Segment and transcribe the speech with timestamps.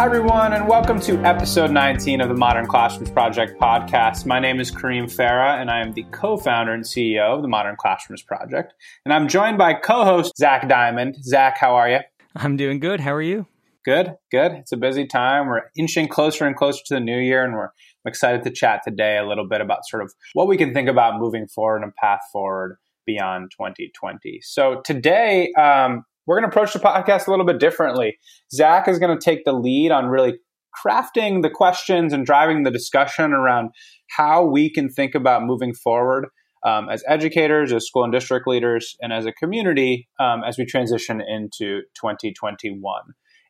[0.00, 4.24] Hi, everyone, and welcome to episode 19 of the Modern Classrooms Project podcast.
[4.24, 7.48] My name is Kareem Farah, and I am the co founder and CEO of the
[7.48, 8.72] Modern Classrooms Project.
[9.04, 11.22] And I'm joined by co host Zach Diamond.
[11.22, 11.98] Zach, how are you?
[12.34, 13.00] I'm doing good.
[13.00, 13.44] How are you?
[13.84, 14.52] Good, good.
[14.52, 15.48] It's a busy time.
[15.48, 17.68] We're inching closer and closer to the new year, and we're
[18.06, 21.20] excited to chat today a little bit about sort of what we can think about
[21.20, 24.40] moving forward and path forward beyond 2020.
[24.42, 28.18] So today, um, we're going to approach the podcast a little bit differently.
[28.52, 30.38] Zach is going to take the lead on really
[30.84, 33.70] crafting the questions and driving the discussion around
[34.16, 36.26] how we can think about moving forward
[36.64, 40.64] um, as educators, as school and district leaders, and as a community um, as we
[40.64, 43.02] transition into 2021.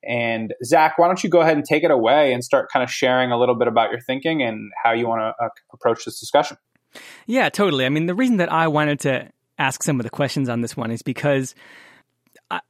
[0.03, 2.91] And Zach, why don't you go ahead and take it away and start kind of
[2.91, 6.19] sharing a little bit about your thinking and how you want to uh, approach this
[6.19, 6.57] discussion?
[7.27, 7.85] Yeah, totally.
[7.85, 10.77] I mean, the reason that I wanted to ask some of the questions on this
[10.77, 11.55] one is because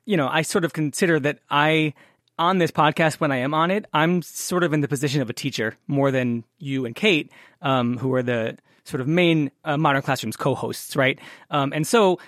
[0.05, 1.95] You know, I sort of consider that I
[2.41, 5.29] on this podcast when I am on it, I'm sort of in the position of
[5.29, 9.77] a teacher more than you and Kate, um, who are the sort of main uh,
[9.77, 11.19] modern classrooms co-hosts, right?
[11.51, 12.19] Um, and so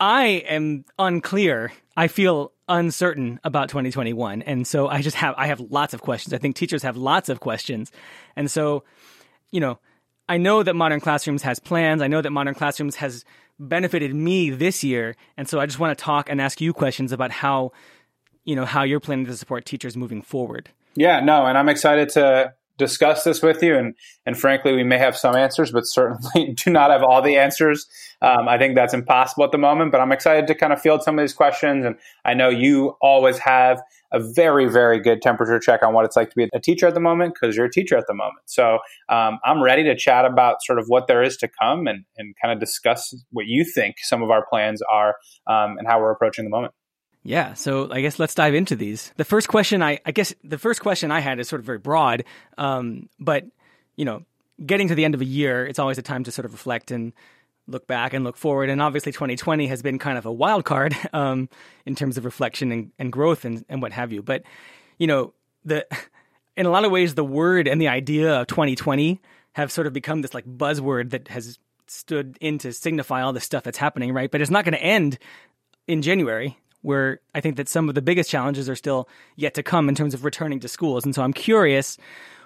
[0.00, 1.72] I am unclear.
[1.94, 6.32] I feel uncertain about 2021, and so I just have I have lots of questions.
[6.32, 7.92] I think teachers have lots of questions,
[8.36, 8.84] and so
[9.50, 9.78] you know,
[10.26, 12.00] I know that modern classrooms has plans.
[12.00, 13.24] I know that modern classrooms has
[13.60, 15.14] benefited me this year.
[15.36, 17.72] And so I just want to talk and ask you questions about how,
[18.44, 20.70] you know, how you're planning to support teachers moving forward.
[20.96, 23.76] Yeah, no, and I'm excited to discuss this with you.
[23.76, 23.94] And,
[24.26, 27.86] and frankly, we may have some answers, but certainly do not have all the answers.
[28.22, 31.02] Um, I think that's impossible at the moment, but I'm excited to kind of field
[31.02, 31.84] some of these questions.
[31.84, 33.80] And I know you always have
[34.12, 36.94] a very, very good temperature check on what it's like to be a teacher at
[36.94, 38.42] the moment because you're a teacher at the moment.
[38.46, 42.04] So um, I'm ready to chat about sort of what there is to come and,
[42.16, 45.16] and kind of discuss what you think some of our plans are
[45.46, 46.74] um, and how we're approaching the moment.
[47.22, 49.12] Yeah, so I guess let's dive into these.
[49.16, 51.78] The first question I, I guess the first question I had is sort of very
[51.78, 52.24] broad,
[52.56, 53.44] um, but
[53.96, 54.24] you know,
[54.64, 56.90] getting to the end of a year, it's always a time to sort of reflect
[56.90, 57.12] and
[57.70, 58.68] look back and look forward.
[58.68, 61.48] And obviously, 2020 has been kind of a wild card um,
[61.86, 64.22] in terms of reflection and, and growth and, and what have you.
[64.22, 64.42] But
[64.98, 65.32] you know,
[65.64, 65.86] the
[66.56, 69.20] in a lot of ways, the word and the idea of 2020
[69.52, 73.40] have sort of become this like buzzword that has stood in to signify all the
[73.40, 74.30] stuff that's happening, right?
[74.30, 75.18] But it's not going to end
[75.86, 79.62] in January where I think that some of the biggest challenges are still yet to
[79.62, 81.04] come in terms of returning to schools.
[81.04, 81.98] And so I'm curious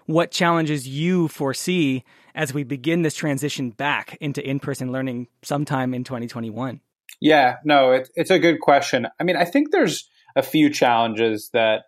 [0.06, 2.04] what challenges you foresee
[2.34, 6.80] as we begin this transition back into in person learning sometime in 2021.
[7.20, 9.06] Yeah, no, it, it's a good question.
[9.20, 11.84] I mean, I think there's a few challenges that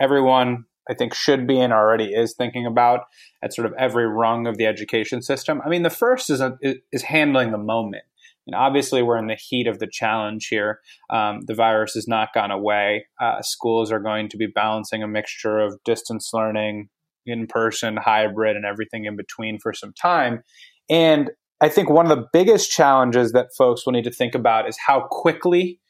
[0.00, 3.00] everyone I think should be and already is thinking about
[3.42, 5.60] at sort of every rung of the education system.
[5.64, 6.58] I mean, the first is a,
[6.92, 8.04] is handling the moment.
[8.46, 10.80] And obviously, we're in the heat of the challenge here.
[11.08, 13.06] Um, the virus has not gone away.
[13.20, 16.88] Uh, schools are going to be balancing a mixture of distance learning,
[17.30, 20.42] in person, hybrid, and everything in between for some time.
[20.88, 21.30] And
[21.60, 24.76] I think one of the biggest challenges that folks will need to think about is
[24.86, 25.80] how quickly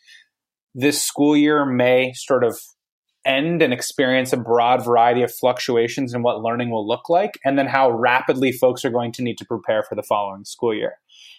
[0.74, 2.58] this school year may sort of
[3.24, 7.58] end and experience a broad variety of fluctuations in what learning will look like, and
[7.58, 10.94] then how rapidly folks are going to need to prepare for the following school year.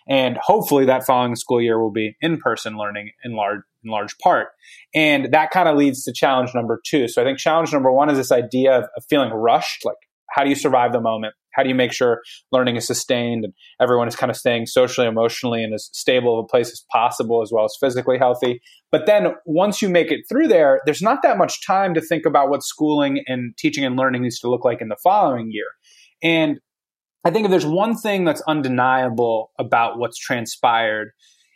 [0.07, 4.49] And hopefully that following school year will be in-person learning in large in large part.
[4.93, 7.07] And that kind of leads to challenge number two.
[7.07, 9.95] So I think challenge number one is this idea of, of feeling rushed, like
[10.31, 11.33] how do you survive the moment?
[11.53, 15.05] How do you make sure learning is sustained and everyone is kind of staying socially,
[15.05, 18.61] emotionally, in as stable of a place as possible, as well as physically healthy?
[18.91, 22.25] But then once you make it through there, there's not that much time to think
[22.25, 25.67] about what schooling and teaching and learning needs to look like in the following year.
[26.23, 26.59] And
[27.23, 31.11] I think if there's one thing that's undeniable about what's transpired,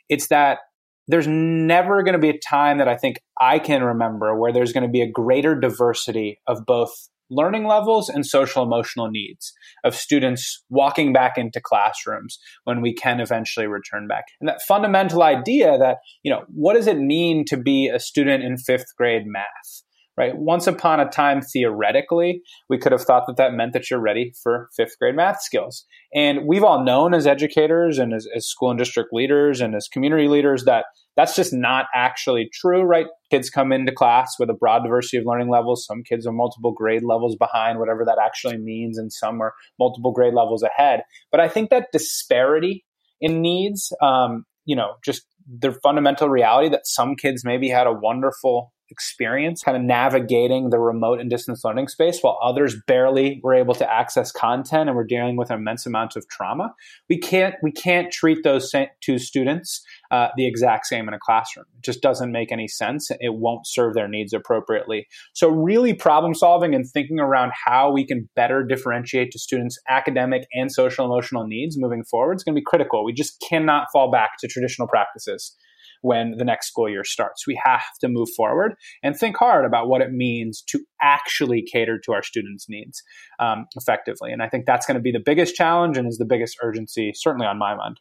[0.10, 0.60] it's that
[1.08, 4.74] there's never going to be a time that I think I can remember where there's
[4.74, 6.92] going to be a greater diversity of both
[7.30, 9.54] learning levels and social emotional needs
[9.84, 14.26] of students walking back into classrooms when we can eventually return back.
[14.40, 18.44] And that fundamental idea that, you know, what does it mean to be a student
[18.44, 19.85] in fifth grade math?
[20.18, 20.36] Right?
[20.36, 24.34] Once upon a time, theoretically, we could have thought that that meant that you're ready
[24.42, 25.86] for fifth grade math skills.
[26.14, 29.88] And we've all known as educators and as, as, school and district leaders and as
[29.88, 30.86] community leaders that
[31.18, 33.08] that's just not actually true, right?
[33.32, 35.86] Kids come into class with a broad diversity of learning levels.
[35.86, 40.12] Some kids are multiple grade levels behind, whatever that actually means, and some are multiple
[40.12, 41.02] grade levels ahead.
[41.32, 42.86] But I think that disparity
[43.22, 47.94] in needs, um, you know, just the fundamental reality that some kids maybe had a
[47.94, 53.54] wonderful experience kind of navigating the remote and distance learning space while others barely were
[53.54, 56.74] able to access content and were dealing with immense amounts of trauma.
[57.10, 58.72] We can't we can't treat those
[59.02, 61.66] two students uh, the exact same in a classroom.
[61.78, 63.10] It just doesn't make any sense.
[63.20, 65.08] It won't serve their needs appropriately.
[65.34, 70.48] So really problem solving and thinking around how we can better differentiate to students academic
[70.54, 73.04] and social emotional needs moving forward is going to be critical.
[73.04, 75.56] We just cannot fall back to traditional practices
[76.02, 77.48] when the next school year starts.
[77.48, 82.00] We have to move forward and think hard about what it means to actually cater
[82.06, 83.02] to our students' needs
[83.40, 84.32] um, effectively.
[84.32, 87.12] And I think that's going to be the biggest challenge and is the biggest urgency,
[87.16, 88.00] certainly on my mind.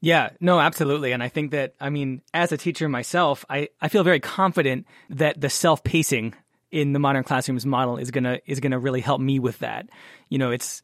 [0.00, 1.12] Yeah, no, absolutely.
[1.12, 4.86] And I think that, I mean, as a teacher myself, I, I feel very confident
[5.08, 6.34] that the self pacing
[6.70, 9.88] in the modern classrooms model is gonna is gonna really help me with that.
[10.28, 10.82] You know, it's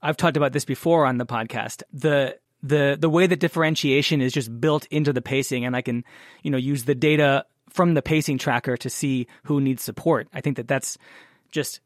[0.00, 1.82] I've talked about this before on the podcast.
[1.92, 6.04] The the the way that differentiation is just built into the pacing and I can,
[6.42, 10.28] you know, use the data from the pacing tracker to see who needs support.
[10.32, 10.98] I think that that's
[11.50, 11.80] just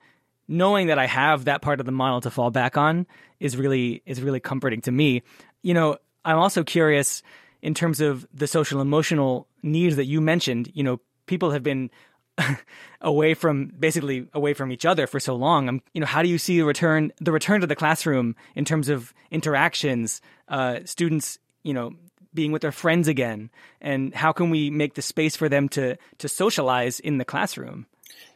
[0.49, 3.06] knowing that I have that part of the model to fall back on
[3.40, 5.23] is really is really comforting to me.
[5.62, 7.22] You know, I'm also curious
[7.62, 11.90] in terms of the social emotional needs that you mentioned, you know, people have been
[13.00, 15.68] away from basically away from each other for so long.
[15.68, 18.64] I'm, you know, how do you see the return the return to the classroom in
[18.64, 21.92] terms of interactions, uh, students, you know,
[22.34, 23.50] being with their friends again,
[23.80, 27.86] and how can we make the space for them to to socialize in the classroom?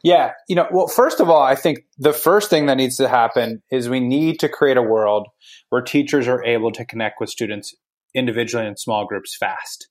[0.03, 3.09] Yeah, you know, well, first of all, I think the first thing that needs to
[3.09, 5.29] happen is we need to create a world
[5.69, 7.75] where teachers are able to connect with students
[8.15, 9.89] individually in small groups fast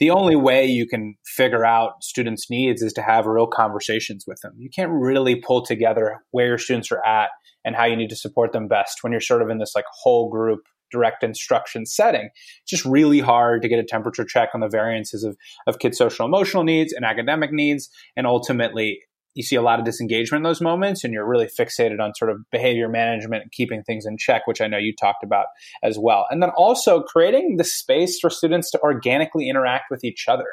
[0.00, 4.40] the only way you can figure out students' needs is to have real conversations with
[4.40, 4.54] them.
[4.58, 7.28] You can't really pull together where your students are at
[7.64, 9.84] and how you need to support them best when you're sort of in this like
[10.02, 10.60] whole group
[10.90, 12.30] direct instruction setting.
[12.62, 15.36] It's just really hard to get a temperature check on the variances of,
[15.66, 17.88] of kids' social emotional needs and academic needs.
[18.16, 19.00] And ultimately,
[19.34, 22.30] you see a lot of disengagement in those moments and you're really fixated on sort
[22.30, 25.46] of behavior management and keeping things in check which i know you talked about
[25.82, 26.26] as well.
[26.30, 30.46] And then also creating the space for students to organically interact with each other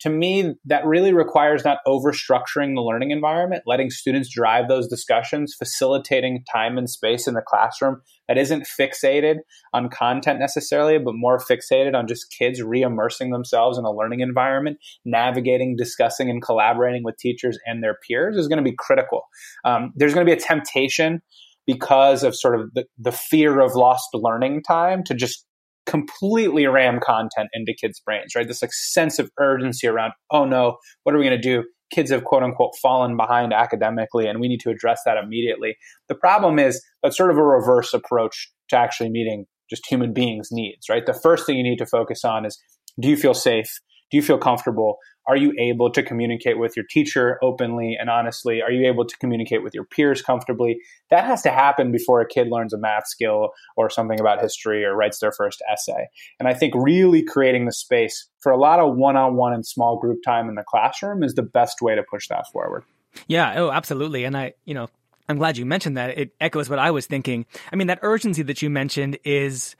[0.00, 5.54] to me, that really requires not overstructuring the learning environment, letting students drive those discussions,
[5.58, 9.36] facilitating time and space in the classroom that isn't fixated
[9.72, 14.20] on content necessarily, but more fixated on just kids re immersing themselves in a learning
[14.20, 19.22] environment, navigating, discussing, and collaborating with teachers and their peers is going to be critical.
[19.64, 21.22] Um, there's going to be a temptation
[21.66, 25.44] because of sort of the, the fear of lost learning time to just
[25.88, 28.46] completely ram content into kids' brains, right?
[28.46, 31.64] This like sense of urgency around, oh no, what are we going to do?
[31.90, 35.76] Kids have quote unquote fallen behind academically, and we need to address that immediately.
[36.08, 40.48] The problem is that's sort of a reverse approach to actually meeting just human beings'
[40.52, 41.06] needs, right?
[41.06, 42.60] The first thing you need to focus on is
[43.00, 43.80] do you feel safe?
[44.10, 44.98] Do you feel comfortable?
[45.26, 48.62] Are you able to communicate with your teacher openly and honestly?
[48.62, 50.80] Are you able to communicate with your peers comfortably?
[51.10, 54.84] That has to happen before a kid learns a math skill or something about history
[54.84, 56.08] or writes their first essay.
[56.40, 59.66] And I think really creating the space for a lot of one on one and
[59.66, 62.84] small group time in the classroom is the best way to push that forward.
[63.26, 64.24] Yeah, oh, absolutely.
[64.24, 64.88] And I, you know,
[65.28, 66.18] I'm glad you mentioned that.
[66.18, 67.44] It echoes what I was thinking.
[67.70, 69.76] I mean, that urgency that you mentioned is,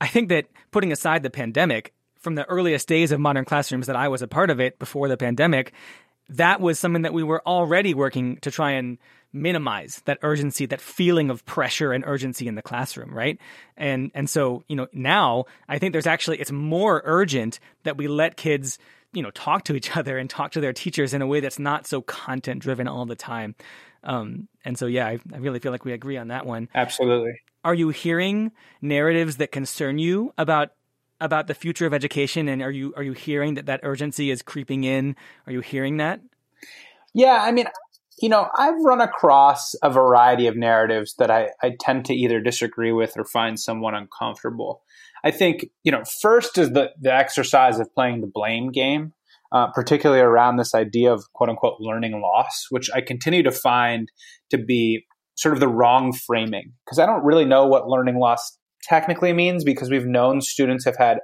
[0.00, 1.92] I think that putting aside the pandemic,
[2.26, 5.06] from the earliest days of modern classrooms that I was a part of it before
[5.06, 5.72] the pandemic,
[6.28, 8.98] that was something that we were already working to try and
[9.32, 13.38] minimize that urgency, that feeling of pressure and urgency in the classroom, right?
[13.76, 18.08] And and so, you know, now I think there's actually it's more urgent that we
[18.08, 18.76] let kids,
[19.12, 21.60] you know, talk to each other and talk to their teachers in a way that's
[21.60, 23.54] not so content driven all the time.
[24.02, 26.70] Um, and so, yeah, I, I really feel like we agree on that one.
[26.74, 27.40] Absolutely.
[27.62, 28.50] Are you hearing
[28.82, 30.70] narratives that concern you about
[31.20, 34.42] about the future of education and are you are you hearing that that urgency is
[34.42, 35.16] creeping in?
[35.46, 36.20] Are you hearing that?
[37.14, 37.66] Yeah i mean
[38.20, 42.40] you know i've run across a variety of narratives that i, I tend to either
[42.40, 44.82] disagree with or find somewhat uncomfortable.
[45.24, 49.12] I think you know first is the, the exercise of playing the blame game
[49.52, 54.10] uh, particularly around this idea of quote unquote learning loss which i continue to find
[54.50, 55.04] to be
[55.34, 58.58] sort of the wrong framing because i don't really know what learning loss
[58.88, 61.18] technically means because we've known students have had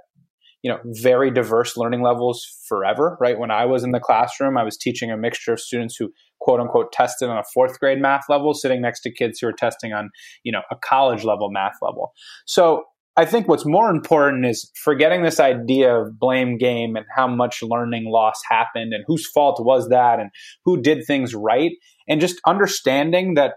[0.63, 3.39] you know very diverse learning levels forever right?
[3.39, 6.61] When i was in the classroom i was teaching a mixture of students who quote
[6.61, 9.93] unquote tested on a fourth grade math level sitting next to kids who are testing
[9.93, 10.11] on
[10.45, 12.13] you know a college level math level.
[12.47, 12.85] So
[13.17, 17.63] i think what's more important is forgetting this idea of blame game and how much
[17.63, 20.31] learning loss happened and whose fault was that and
[20.65, 21.73] who did things right
[22.09, 23.55] and just understanding that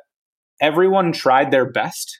[0.62, 2.20] everyone tried their best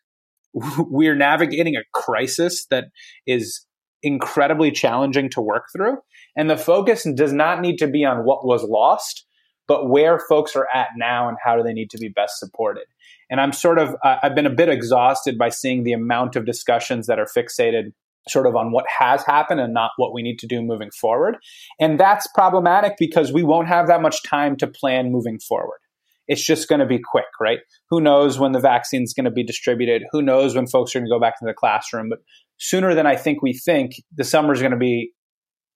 [0.90, 2.86] we're navigating a crisis that
[3.28, 3.66] is
[4.02, 5.98] incredibly challenging to work through.
[6.36, 9.26] And the focus does not need to be on what was lost,
[9.68, 12.86] but where folks are at now and how do they need to be best supported.
[13.30, 16.46] And I'm sort of, uh, I've been a bit exhausted by seeing the amount of
[16.46, 17.92] discussions that are fixated
[18.28, 21.38] sort of on what has happened and not what we need to do moving forward.
[21.80, 25.80] And that's problematic because we won't have that much time to plan moving forward.
[26.28, 27.60] It's just going to be quick, right?
[27.90, 30.04] Who knows when the vaccine is going to be distributed?
[30.12, 32.10] Who knows when folks are going to go back to the classroom?
[32.10, 32.20] But
[32.58, 35.12] sooner than I think we think, the summer is going to be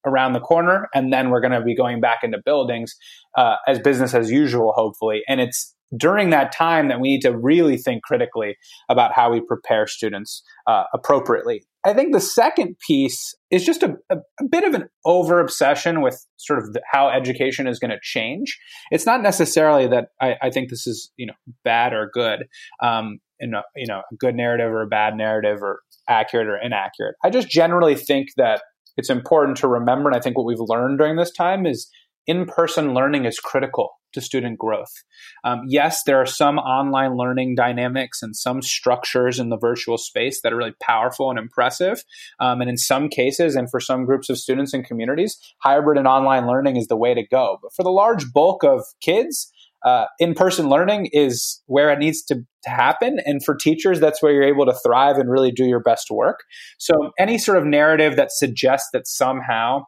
[0.06, 2.96] around the corner, and then we're going to be going back into buildings
[3.38, 5.22] uh, as business as usual, hopefully.
[5.28, 8.56] And it's during that time that we need to really think critically
[8.90, 11.64] about how we prepare students uh, appropriately.
[11.86, 16.02] I think the second piece is just a, a, a bit of an over obsession
[16.02, 18.60] with sort of the, how education is going to change.
[18.92, 21.34] It's not necessarily that I, I, think this is you know
[21.64, 22.46] bad or good,
[22.84, 26.58] um, in a, you know a good narrative or a bad narrative or accurate or
[26.58, 27.16] inaccurate.
[27.24, 28.62] I just generally think that
[28.98, 31.90] it's important to remember, and I think what we've learned during this time is
[32.28, 34.92] in person learning is critical to student growth.
[35.44, 40.42] Um, yes, there are some online learning dynamics and some structures in the virtual space
[40.42, 42.04] that are really powerful and impressive.
[42.40, 46.08] Um, and in some cases, and for some groups of students and communities, hybrid and
[46.08, 47.58] online learning is the way to go.
[47.62, 49.52] But for the large bulk of kids,
[49.86, 54.34] uh, in-person learning is where it needs to, to, happen and for teachers that's where
[54.34, 56.42] you're able to thrive and really do your best work
[56.78, 59.82] so any sort of narrative that suggests that somehow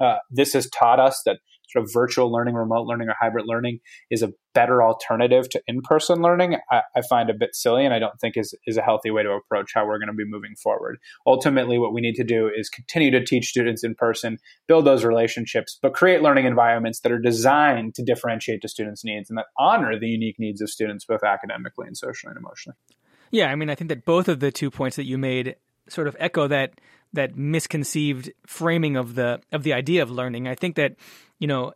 [0.00, 1.38] uh, this has taught us that
[1.74, 6.22] sort of virtual learning, remote learning, or hybrid learning is a better alternative to in-person
[6.22, 9.10] learning, I, I, find a bit silly, and I don't think is is a healthy
[9.10, 10.98] way to approach how we're going to be moving forward.
[11.26, 14.38] Ultimately, what we need to do is continue to teach students in person,
[14.68, 19.28] build those relationships, but create learning environments that are designed to differentiate to students' needs
[19.28, 22.76] and that honor the unique needs of students, both academically and socially and emotionally.
[23.30, 25.56] Yeah, I mean, I think that both of the two points that you made
[25.88, 26.80] sort of echo that
[27.14, 30.46] that misconceived framing of the of the idea of learning.
[30.46, 30.96] I think that
[31.38, 31.72] you know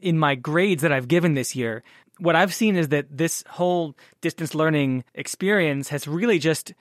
[0.00, 1.82] in my grades that I've given this year,
[2.18, 6.74] what I've seen is that this whole distance learning experience has really just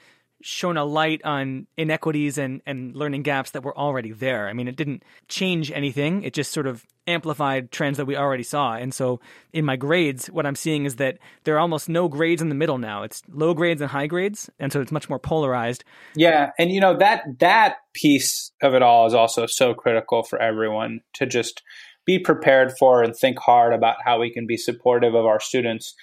[0.47, 4.47] shown a light on inequities and, and learning gaps that were already there.
[4.47, 6.23] I mean, it didn't change anything.
[6.23, 8.75] It just sort of amplified trends that we already saw.
[8.75, 9.19] And so
[9.51, 12.55] in my grades, what I'm seeing is that there are almost no grades in the
[12.55, 13.03] middle now.
[13.03, 14.49] It's low grades and high grades.
[14.57, 15.83] And so it's much more polarized.
[16.15, 16.51] Yeah.
[16.57, 21.01] And you know, that that piece of it all is also so critical for everyone
[21.15, 21.61] to just
[22.05, 25.93] be prepared for and think hard about how we can be supportive of our students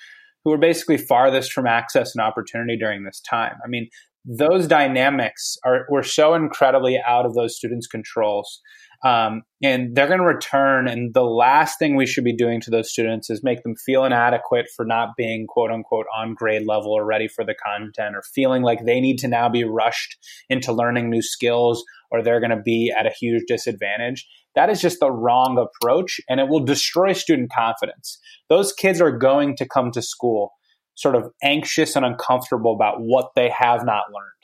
[0.44, 3.54] who are basically farthest from access and opportunity during this time.
[3.64, 3.88] I mean,
[4.24, 8.60] those dynamics are were so incredibly out of those students' controls.
[9.04, 10.88] Um, and they're going to return.
[10.88, 14.04] And the last thing we should be doing to those students is make them feel
[14.04, 18.22] inadequate for not being quote unquote on grade level or ready for the content or
[18.34, 20.16] feeling like they need to now be rushed
[20.48, 24.26] into learning new skills or they're going to be at a huge disadvantage.
[24.54, 28.18] That is just the wrong approach and it will destroy student confidence.
[28.48, 30.52] Those kids are going to come to school
[30.94, 34.34] sort of anxious and uncomfortable about what they have not learned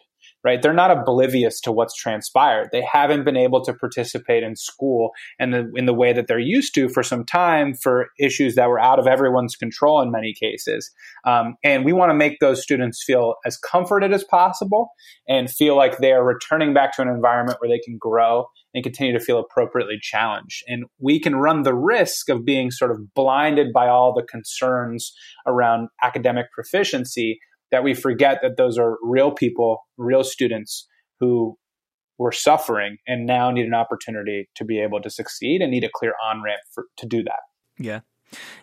[0.43, 0.63] right?
[0.63, 2.69] They're not oblivious to what's transpired.
[2.73, 6.75] They haven't been able to participate in school and in the way that they're used
[6.75, 10.91] to for some time for issues that were out of everyone's control in many cases.
[11.27, 14.91] Um, and we want to make those students feel as comforted as possible
[15.29, 18.85] and feel like they are returning back to an environment where they can grow and
[18.85, 20.63] continue to feel appropriately challenged.
[20.67, 25.13] And we can run the risk of being sort of blinded by all the concerns
[25.47, 30.87] around academic proficiency that we forget that those are real people, real students
[31.21, 31.57] who
[32.19, 35.91] were suffering and now need an opportunity to be able to succeed and need a
[35.93, 36.61] clear on ramp
[36.97, 37.41] to do that.
[37.79, 38.01] Yeah.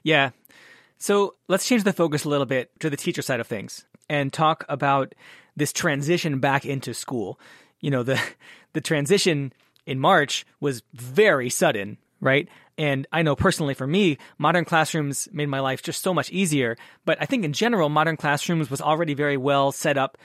[0.03, 0.29] Yeah.
[0.99, 4.31] So let's change the focus a little bit to the teacher side of things and
[4.31, 5.13] talk about
[5.55, 7.39] this transition back into school.
[7.79, 8.21] You know, the
[8.73, 9.53] the transition
[9.87, 12.47] in March was very sudden, right?
[12.77, 16.77] And I know personally for me, modern classrooms made my life just so much easier.
[17.05, 20.17] But I think in general, modern classrooms was already very well set up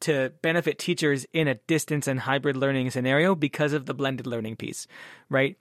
[0.00, 4.56] to benefit teachers in a distance and hybrid learning scenario because of the blended learning
[4.56, 4.86] piece,
[5.28, 5.56] right?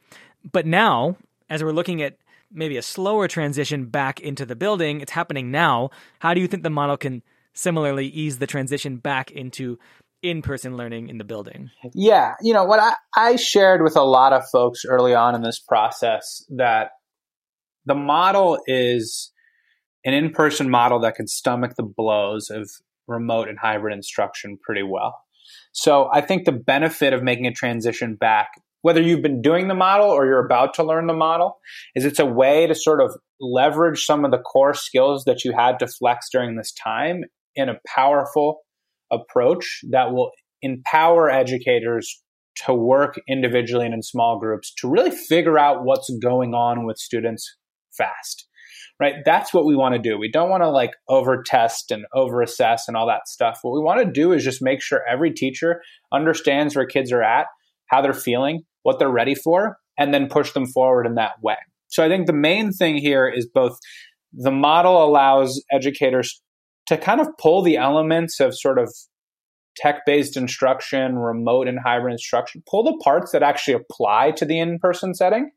[0.49, 1.17] But now,
[1.49, 2.17] as we're looking at
[2.51, 5.89] maybe a slower transition back into the building, it's happening now.
[6.19, 7.21] How do you think the model can
[7.53, 9.77] similarly ease the transition back into
[10.21, 11.69] in-person learning in the building.
[11.93, 15.41] Yeah you know what I, I shared with a lot of folks early on in
[15.41, 16.91] this process that
[17.85, 19.31] the model is
[20.05, 22.69] an in-person model that can stomach the blows of
[23.07, 25.19] remote and hybrid instruction pretty well.
[25.71, 28.49] So i think the benefit of making a transition back
[28.81, 31.57] whether you've been doing the model or you're about to learn the model
[31.95, 35.53] is it's a way to sort of leverage some of the core skills that you
[35.53, 37.23] had to flex during this time
[37.55, 38.61] in a powerful
[39.11, 42.21] approach that will empower educators
[42.65, 46.97] to work individually and in small groups to really figure out what's going on with
[46.97, 47.55] students
[47.95, 48.47] fast.
[48.99, 49.15] right?
[49.25, 50.17] That's what we want to do.
[50.17, 53.59] We don't want to like over test and over assess and all that stuff.
[53.61, 57.23] What we want to do is just make sure every teacher understands where kids are
[57.23, 57.47] at,
[57.87, 61.55] how they're feeling, what they're ready for, and then push them forward in that way.
[61.87, 63.77] So I think the main thing here is both
[64.33, 66.41] the model allows educators
[66.89, 68.91] to kind of pull the elements of sort of
[69.77, 74.59] tech based instruction, remote and hybrid instruction, pull the parts that actually apply to the
[74.59, 75.51] in person setting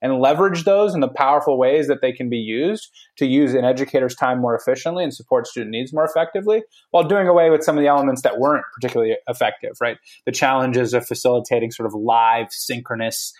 [0.00, 3.66] and leverage those in the powerful ways that they can be used to use an
[3.66, 7.76] educator's time more efficiently and support student needs more effectively while doing away with some
[7.76, 9.98] of the elements that weren't particularly effective, right?
[10.24, 13.34] The challenges of facilitating sort of live, synchronous,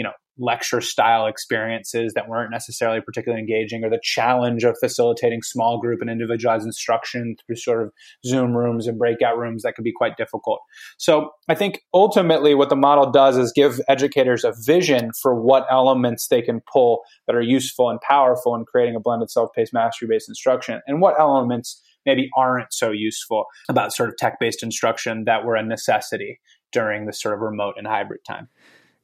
[0.00, 5.42] you know, lecture style experiences that weren't necessarily particularly engaging or the challenge of facilitating
[5.42, 7.92] small group and individualized instruction through sort of
[8.24, 10.60] zoom rooms and breakout rooms that could be quite difficult.
[10.96, 15.66] So i think ultimately what the model does is give educators a vision for what
[15.70, 20.28] elements they can pull that are useful and powerful in creating a blended self-paced mastery-based
[20.28, 25.54] instruction and what elements maybe aren't so useful about sort of tech-based instruction that were
[25.54, 26.40] a necessity
[26.72, 28.48] during the sort of remote and hybrid time.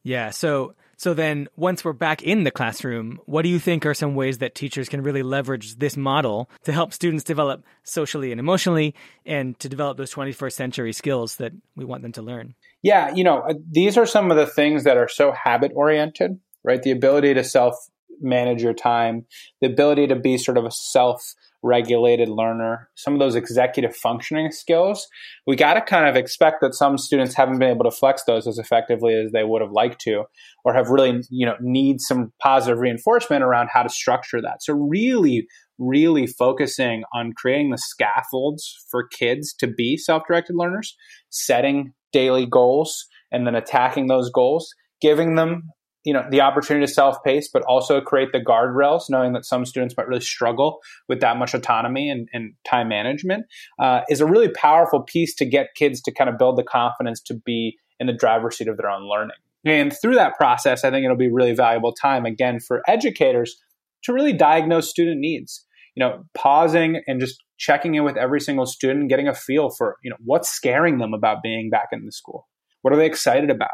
[0.03, 3.93] Yeah so so then, once we're back in the classroom, what do you think are
[3.93, 8.41] some ways that teachers can really leverage this model to help students develop socially and
[8.41, 8.95] emotionally
[9.27, 12.55] and to develop those 21st century skills that we want them to learn?
[12.83, 16.41] Yeah, you know, uh, these are some of the things that are so habit oriented,
[16.65, 16.83] right?
[16.83, 17.75] The ability to self
[18.23, 19.27] manage your time,
[19.61, 21.35] the ability to be sort of a self
[21.67, 25.07] regulated learner, some of those executive functioning skills,
[25.47, 28.47] we got to kind of expect that some students haven't been able to flex those
[28.47, 30.25] as effectively as they would have liked to,
[30.65, 34.63] or have really, you know, need some positive reinforcement around how to structure that.
[34.63, 35.47] So really,
[35.79, 40.97] really focusing on creating the scaffolds for kids to be self-directed learners,
[41.29, 45.65] setting daily goals, and then attacking those goals, giving them
[46.07, 49.95] you know the opportunity to self-pace but also create the guardrails knowing that some students
[49.97, 53.45] might really struggle with that much autonomy and, and time management
[53.81, 57.21] uh, is a really powerful piece to get kids to kind of build the confidence
[57.21, 59.37] to be in the driver's seat of their own learning.
[59.65, 63.57] And through that process i think it'll be really valuable time again for educators
[64.05, 65.67] to really diagnose student needs.
[65.97, 69.97] You know pausing and just checking in with every single student getting a feel for
[70.05, 72.47] you know what's scaring them about being back in the school.
[72.83, 73.71] What are they excited about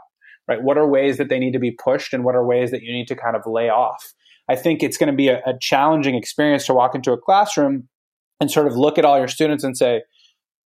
[0.49, 0.63] right?
[0.63, 2.93] What are ways that they need to be pushed and what are ways that you
[2.93, 4.13] need to kind of lay off?
[4.49, 7.89] I think it's going to be a, a challenging experience to walk into a classroom
[8.41, 10.03] and sort of look at all your students and say,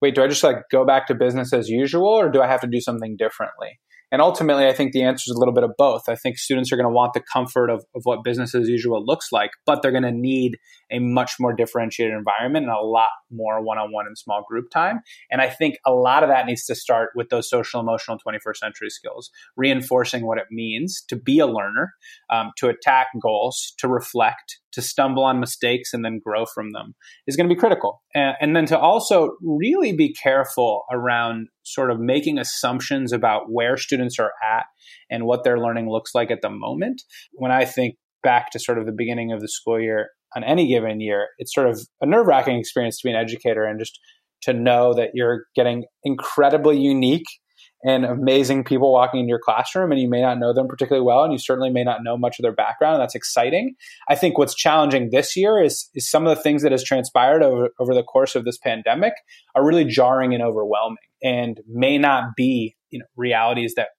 [0.01, 2.61] wait, do I just like go back to business as usual or do I have
[2.61, 3.79] to do something differently?
[4.11, 6.03] And ultimately, I think the answer is a little bit of both.
[6.07, 9.03] I think students are going to want the comfort of, of what business as usual
[9.03, 10.57] looks like, but they're going to need
[10.91, 14.69] a much more differentiated environment and a lot more one on one and small group
[14.69, 15.01] time.
[15.31, 18.57] And I think a lot of that needs to start with those social emotional 21st
[18.57, 21.93] century skills, reinforcing what it means to be a learner,
[22.29, 26.95] um, to attack goals, to reflect, to stumble on mistakes and then grow from them
[27.27, 28.03] is going to be critical.
[28.13, 33.77] And, and, then to also really be careful around sort of making assumptions about where
[33.77, 34.65] students are at
[35.09, 37.01] and what their learning looks like at the moment.
[37.31, 40.67] When I think back to sort of the beginning of the school year on any
[40.67, 43.99] given year, it's sort of a nerve wracking experience to be an educator and just
[44.41, 47.25] to know that you're getting incredibly unique
[47.83, 51.23] and amazing people walking in your classroom and you may not know them particularly well
[51.23, 52.99] and you certainly may not know much of their background.
[52.99, 53.75] That's exciting.
[54.09, 57.43] I think what's challenging this year is, is some of the things that has transpired
[57.43, 59.13] over, over the course of this pandemic
[59.55, 63.89] are really jarring and overwhelming and may not be you know realities that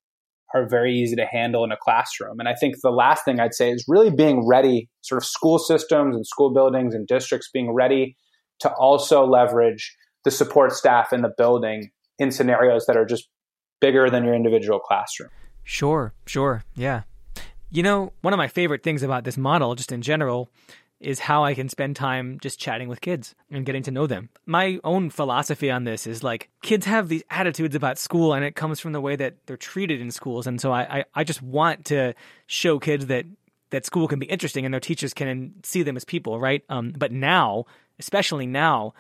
[0.55, 3.55] are very easy to handle in a classroom and i think the last thing i'd
[3.55, 7.73] say is really being ready sort of school systems and school buildings and districts being
[7.73, 8.17] ready
[8.61, 13.29] to also leverage the support staff in the building in scenarios that are just
[13.81, 15.31] bigger than your individual classroom.
[15.65, 16.65] Sure, sure.
[16.75, 17.03] Yeah.
[17.71, 20.49] You know, one of my favorite things about this model, just in general,
[21.01, 24.31] is how I can spend time just chatting with kids and getting to know them.
[24.47, 28.55] My own philosophy on this is like kids have these attitudes about school and it
[28.55, 30.47] comes from the way that they're treated in schools.
[30.47, 32.15] And so I, I, I just want to
[32.47, 33.27] show kids that
[33.71, 36.65] that school can be interesting and their teachers can see them as people, right?
[36.69, 37.67] Um, but now,
[37.99, 38.95] especially now,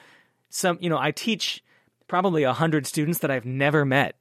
[0.50, 1.62] some you know, I teach
[2.08, 4.16] probably a hundred students that I've never met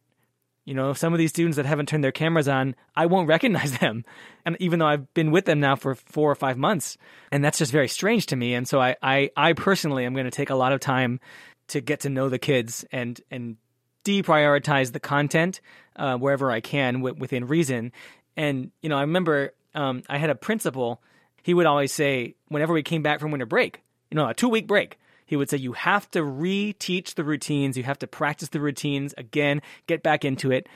[0.65, 3.77] you know, some of these students that haven't turned their cameras on, I won't recognize
[3.77, 4.03] them.
[4.45, 6.97] And even though I've been with them now for four or five months,
[7.31, 8.55] and that's just very strange to me.
[8.55, 11.19] And so I, I, I personally am going to take a lot of time
[11.67, 13.57] to get to know the kids and, and
[14.03, 15.61] deprioritize the content
[15.95, 17.91] uh, wherever I can w- within reason.
[18.35, 21.01] And, you know, I remember um, I had a principal,
[21.43, 24.49] he would always say, whenever we came back from winter break, you know, a two
[24.49, 28.49] week break, he would say you have to reteach the routines, you have to practice
[28.49, 30.67] the routines again, get back into it.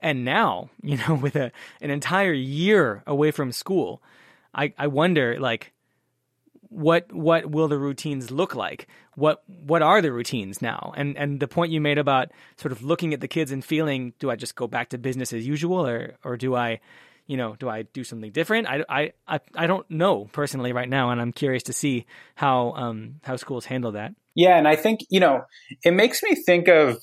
[0.00, 4.02] And now, you know, with a an entire year away from school,
[4.54, 5.72] I, I wonder like
[6.68, 8.88] what what will the routines look like?
[9.14, 10.92] What what are the routines now?
[10.96, 14.14] And and the point you made about sort of looking at the kids and feeling,
[14.18, 16.80] do I just go back to business as usual, or or do I,
[17.26, 18.68] you know, do I do something different?
[18.68, 22.72] I I I, I don't know personally right now, and I'm curious to see how
[22.72, 24.14] um how schools handle that.
[24.34, 25.42] Yeah, and I think you know
[25.84, 26.98] it makes me think of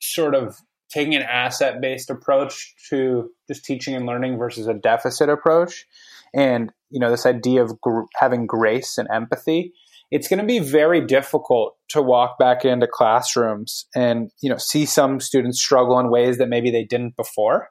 [0.00, 0.56] sort of
[0.90, 5.86] taking an asset based approach to just teaching and learning versus a deficit approach
[6.34, 9.72] and you know this idea of gr- having grace and empathy
[10.10, 14.84] it's going to be very difficult to walk back into classrooms and you know see
[14.84, 17.68] some students struggle in ways that maybe they didn't before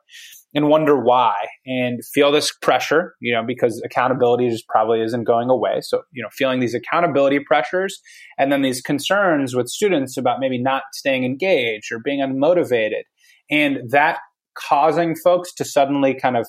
[0.54, 1.36] and wonder why
[1.66, 6.22] and feel this pressure you know because accountability just probably isn't going away so you
[6.22, 8.02] know feeling these accountability pressures
[8.38, 13.04] and then these concerns with students about maybe not staying engaged or being unmotivated
[13.50, 14.20] and that
[14.56, 16.48] causing folks to suddenly kind of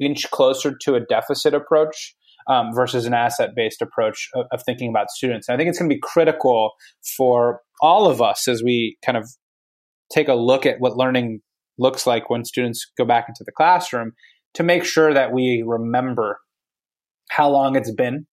[0.00, 2.14] inch closer to a deficit approach
[2.48, 5.48] um, versus an asset based approach of, of, thinking about students.
[5.48, 6.72] And I think it's going to be critical
[7.16, 9.28] for all of us as we kind of
[10.12, 11.40] take a look at what learning
[11.78, 14.12] looks like when students go back into the classroom
[14.54, 16.40] to make sure that we remember
[17.30, 18.26] how long it's been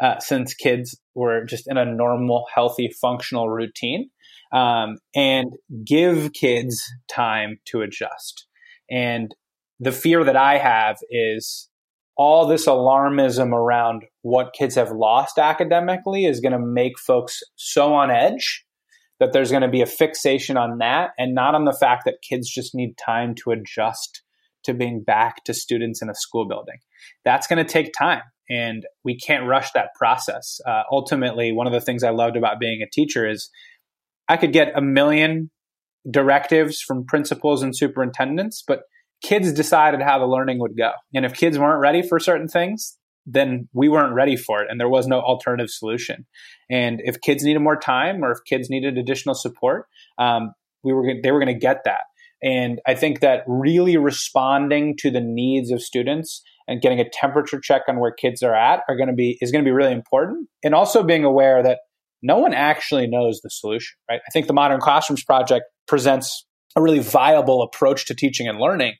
[0.00, 4.10] uh, since kids were just in a normal, healthy, functional routine
[4.52, 5.52] um, and
[5.84, 8.46] give kids time to adjust.
[8.90, 9.34] And
[9.80, 11.68] the fear that I have is
[12.16, 17.94] all this alarmism around what kids have lost academically is going to make folks so
[17.94, 18.64] on edge
[19.20, 22.22] that there's going to be a fixation on that and not on the fact that
[22.28, 24.22] kids just need time to adjust
[24.64, 26.78] to being back to students in a school building.
[27.24, 30.60] That's going to take time and we can't rush that process.
[30.66, 33.50] Uh, ultimately, one of the things I loved about being a teacher is
[34.28, 35.50] I could get a million
[36.10, 38.82] directives from principals and superintendents, but
[39.22, 40.90] kids decided how the learning would go.
[41.14, 44.80] And if kids weren't ready for certain things, then we weren't ready for it and
[44.80, 46.26] there was no alternative solution.
[46.70, 49.86] And if kids needed more time or if kids needed additional support,
[50.18, 52.02] um, we were they were going to get that.
[52.42, 57.60] And I think that really responding to the needs of students and getting a temperature
[57.60, 59.92] check on where kids are at are going to be is going to be really
[59.92, 60.48] important.
[60.64, 61.80] And also being aware that
[62.22, 64.20] no one actually knows the solution, right?
[64.26, 68.94] I think the Modern Classrooms Project presents a really viable approach to teaching and learning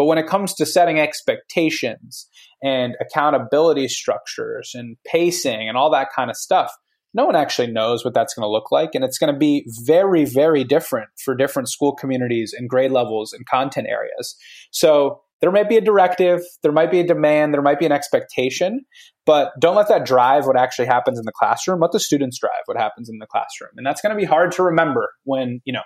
[0.00, 2.26] but when it comes to setting expectations
[2.62, 6.72] and accountability structures and pacing and all that kind of stuff,
[7.12, 8.94] no one actually knows what that's going to look like.
[8.94, 13.32] And it's going to be very, very different for different school communities and grade levels
[13.32, 14.36] and content areas.
[14.70, 17.92] So there might be a directive, there might be a demand, there might be an
[17.92, 18.84] expectation,
[19.24, 21.80] but don't let that drive what actually happens in the classroom.
[21.80, 23.70] Let the students drive what happens in the classroom.
[23.76, 25.82] And that's going to be hard to remember when, you know,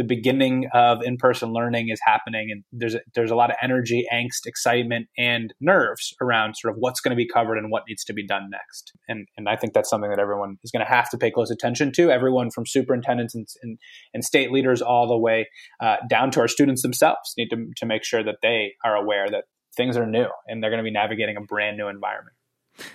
[0.00, 4.06] the beginning of in-person learning is happening and there's a, there's a lot of energy
[4.10, 8.02] angst excitement and nerves around sort of what's going to be covered and what needs
[8.02, 8.92] to be done next.
[9.08, 11.50] And and i think that's something that everyone is going to have to pay close
[11.50, 12.10] attention to.
[12.10, 13.78] Everyone from superintendents and, and,
[14.14, 15.50] and state leaders all the way
[15.82, 19.28] uh, down to our students themselves need to, to make sure that they are aware
[19.28, 19.44] that
[19.76, 22.34] things are new and they're going to be navigating a brand new environment.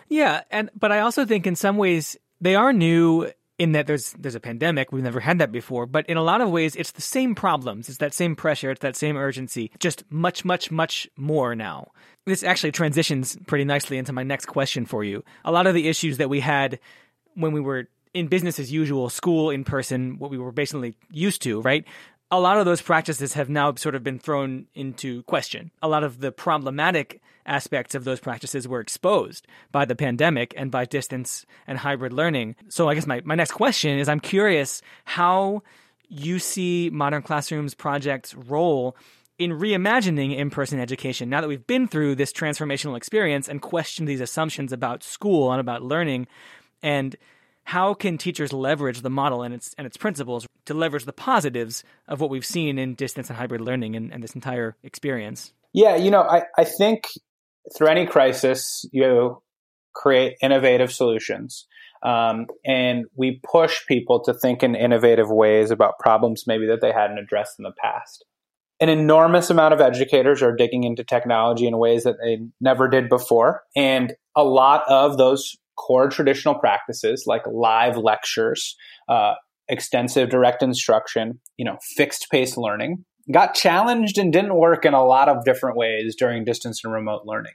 [0.10, 4.14] Yeah and but i also think in some ways they are new in that there's
[4.14, 6.92] there's a pandemic we've never had that before but in a lot of ways it's
[6.92, 11.08] the same problems it's that same pressure it's that same urgency just much much much
[11.18, 11.92] more now.
[12.26, 15.24] This actually transitions pretty nicely into my next question for you.
[15.44, 16.80] A lot of the issues that we had
[17.36, 21.42] when we were in business as usual school in person what we were basically used
[21.44, 21.86] to right?
[22.32, 25.72] A lot of those practices have now sort of been thrown into question.
[25.82, 30.72] A lot of the problematic aspects of those practices were exposed by the pandemic and
[30.72, 32.56] by distance and hybrid learning.
[32.70, 35.64] So I guess my, my next question is I'm curious how
[36.10, 38.96] you see Modern Classrooms Project's role
[39.38, 44.08] in reimagining in person education now that we've been through this transformational experience and questioned
[44.08, 46.26] these assumptions about school and about learning
[46.82, 47.18] and
[47.66, 51.84] how can teachers leverage the model and its and its principles to leverage the positives
[52.08, 55.52] of what we've seen in distance and hybrid learning and, and this entire experience?
[55.74, 57.08] Yeah, you know, I, I think
[57.76, 59.42] through any crisis, you
[59.94, 61.68] create innovative solutions.
[62.04, 66.92] Um, and we push people to think in innovative ways about problems maybe that they
[66.92, 68.26] hadn't addressed in the past.
[68.80, 73.10] An enormous amount of educators are digging into technology in ways that they never did
[73.10, 73.64] before.
[73.76, 78.76] And a lot of those core traditional practices like live lectures,
[79.10, 79.36] uh,
[79.68, 85.04] extensive direct instruction, you know, fixed pace learning, got challenged and didn't work in a
[85.04, 87.54] lot of different ways during distance and remote learning.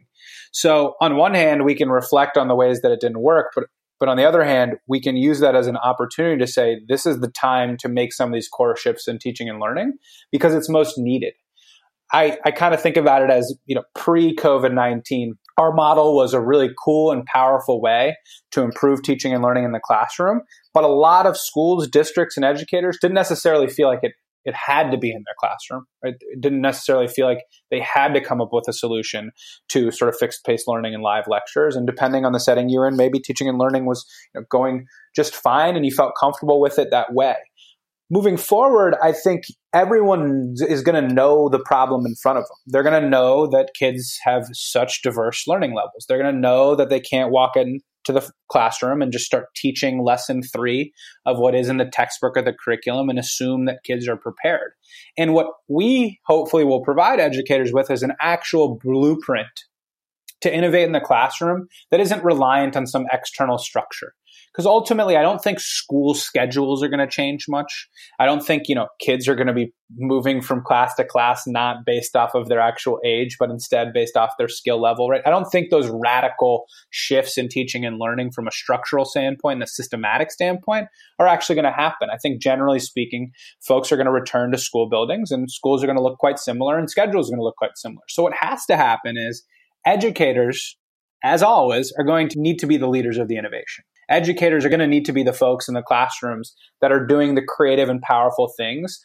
[0.53, 3.65] So on one hand, we can reflect on the ways that it didn't work, but
[4.01, 7.05] but on the other hand, we can use that as an opportunity to say this
[7.05, 9.93] is the time to make some of these core shifts in teaching and learning
[10.33, 11.35] because it's most needed.
[12.13, 16.17] I, I kind of think about it as, you know, pre COVID 19, our model
[16.17, 18.17] was a really cool and powerful way
[18.53, 20.41] to improve teaching and learning in the classroom.
[20.73, 24.13] But a lot of schools, districts, and educators didn't necessarily feel like it
[24.45, 25.85] it had to be in their classroom.
[26.03, 26.15] Right?
[26.21, 29.31] It didn't necessarily feel like they had to come up with a solution
[29.69, 31.77] to sort of fixed pace learning and live lectures.
[31.77, 34.87] And depending on the setting you're in, maybe teaching and learning was you know, going
[35.15, 37.37] just fine and you felt comfortable with it that way.
[38.13, 42.57] Moving forward, I think everyone is going to know the problem in front of them.
[42.67, 46.07] They're going to know that kids have such diverse learning levels.
[46.09, 49.55] They're going to know that they can't walk in to the classroom and just start
[49.55, 50.93] teaching lesson three
[51.27, 54.73] of what is in the textbook or the curriculum and assume that kids are prepared.
[55.19, 59.65] And what we hopefully will provide educators with is an actual blueprint
[60.41, 64.15] to innovate in the classroom that isn't reliant on some external structure
[64.53, 67.89] because ultimately i don't think school schedules are going to change much.
[68.19, 71.47] I don't think you know kids are going to be moving from class to class
[71.47, 75.23] not based off of their actual age but instead based off their skill level right?
[75.27, 79.63] I don't think those radical shifts in teaching and learning from a structural standpoint and
[79.63, 80.87] a systematic standpoint
[81.19, 82.09] are actually going to happen.
[82.13, 83.33] I think generally speaking
[83.67, 86.39] folks are going to return to school buildings and schools are going to look quite
[86.39, 88.03] similar and schedules are going to look quite similar.
[88.09, 89.45] So what has to happen is
[89.87, 90.77] educators
[91.23, 94.69] as always, are going to need to be the leaders of the innovation educators are
[94.69, 97.89] going to need to be the folks in the classrooms that are doing the creative
[97.89, 99.01] and powerful things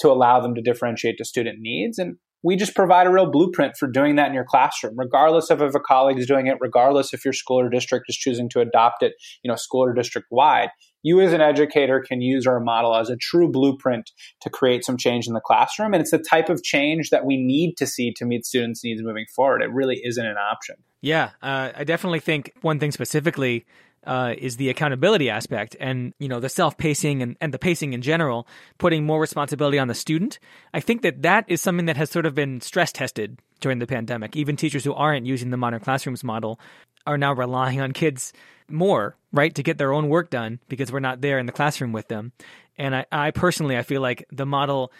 [0.00, 1.98] to allow them to differentiate to student needs.
[1.98, 5.60] And we just provide a real blueprint for doing that in your classroom, regardless of
[5.60, 8.60] if a colleague is doing it, regardless if your school or district is choosing to
[8.60, 10.68] adopt it, you know, school or district wide.
[11.02, 14.10] You as an educator can use our model as a true blueprint
[14.42, 15.94] to create some change in the classroom.
[15.94, 19.02] And it's the type of change that we need to see to meet students' needs
[19.02, 19.62] moving forward.
[19.62, 20.76] It really isn't an option.
[21.00, 23.64] Yeah, uh, I definitely think one thing specifically
[24.04, 28.02] uh, is the accountability aspect and you know the self-pacing and, and the pacing in
[28.02, 28.46] general
[28.78, 30.38] putting more responsibility on the student.
[30.72, 33.86] I think that that is something that has sort of been stress tested during the
[33.86, 34.36] pandemic.
[34.36, 36.60] Even teachers who aren't using the modern classrooms model
[37.06, 38.32] are now relying on kids
[38.68, 41.92] more right to get their own work done because we're not there in the classroom
[41.92, 42.32] with them.
[42.76, 44.92] And i, I personally i feel like the model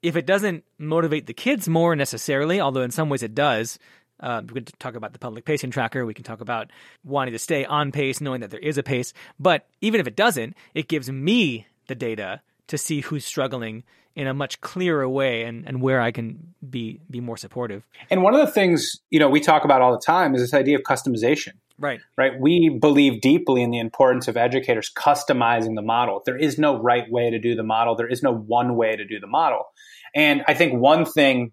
[0.00, 3.78] if it doesn't motivate the kids more necessarily although in some ways it does
[4.20, 6.04] uh, we can talk about the public pacing tracker.
[6.04, 6.70] We can talk about
[7.04, 9.12] wanting to stay on pace, knowing that there is a pace.
[9.38, 14.26] But even if it doesn't, it gives me the data to see who's struggling in
[14.26, 17.86] a much clearer way and, and where I can be be more supportive.
[18.10, 20.54] And one of the things you know we talk about all the time is this
[20.54, 21.52] idea of customization.
[21.78, 22.00] Right.
[22.16, 22.32] Right.
[22.38, 26.22] We believe deeply in the importance of educators customizing the model.
[26.26, 27.94] There is no right way to do the model.
[27.94, 29.66] There is no one way to do the model.
[30.14, 31.52] And I think one thing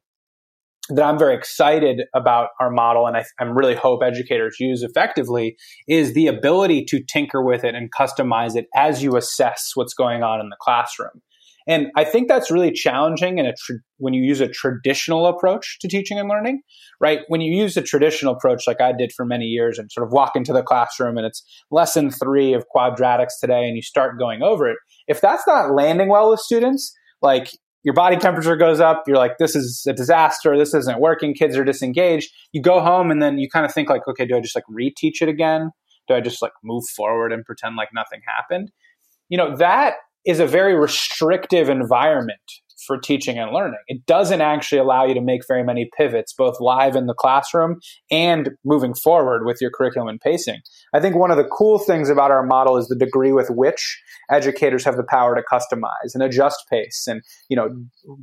[0.90, 5.56] that I'm very excited about our model and I, really hope educators use effectively
[5.88, 10.22] is the ability to tinker with it and customize it as you assess what's going
[10.22, 11.22] on in the classroom.
[11.68, 13.54] And I think that's really challenging in a
[13.98, 16.62] when you use a traditional approach to teaching and learning,
[17.02, 17.22] right?
[17.28, 20.14] When you use a traditional approach like I did for many years and sort of
[20.14, 24.44] walk into the classroom and it's lesson three of quadratics today and you start going
[24.44, 26.94] over it, if that's not landing well with students,
[27.24, 27.50] like
[27.86, 31.56] your body temperature goes up you're like this is a disaster this isn't working kids
[31.56, 34.42] are disengaged you go home and then you kind of think like okay do i
[34.42, 35.70] just like reteach it again
[36.08, 38.72] do i just like move forward and pretend like nothing happened
[39.30, 39.94] you know that
[40.26, 42.40] is a very restrictive environment
[42.86, 43.80] for teaching and learning.
[43.88, 47.80] It doesn't actually allow you to make very many pivots, both live in the classroom
[48.12, 50.60] and moving forward with your curriculum and pacing.
[50.94, 54.02] I think one of the cool things about our model is the degree with which
[54.30, 57.70] educators have the power to customize and adjust pace and, you know,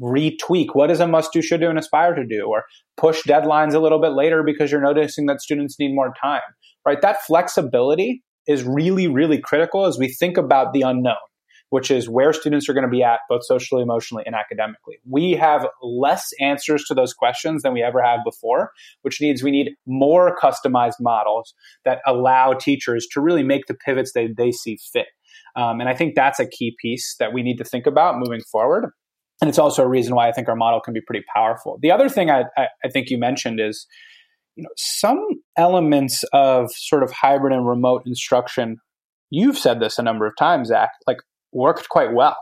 [0.00, 2.64] retweak what is a must do, should do, and aspire to do, or
[2.96, 6.40] push deadlines a little bit later because you're noticing that students need more time,
[6.86, 7.00] right?
[7.02, 11.14] That flexibility is really, really critical as we think about the unknown
[11.72, 14.98] which is where students are going to be at both socially, emotionally, and academically.
[15.08, 19.52] We have less answers to those questions than we ever have before, which means we
[19.52, 21.54] need more customized models
[21.86, 25.06] that allow teachers to really make the pivots that they see fit.
[25.56, 28.42] Um, and I think that's a key piece that we need to think about moving
[28.42, 28.90] forward.
[29.40, 31.78] And it's also a reason why I think our model can be pretty powerful.
[31.80, 33.86] The other thing I, I, I think you mentioned is,
[34.56, 35.24] you know, some
[35.56, 38.76] elements of sort of hybrid and remote instruction.
[39.30, 40.90] You've said this a number of times, Zach.
[41.06, 41.16] Like
[41.52, 42.36] worked quite well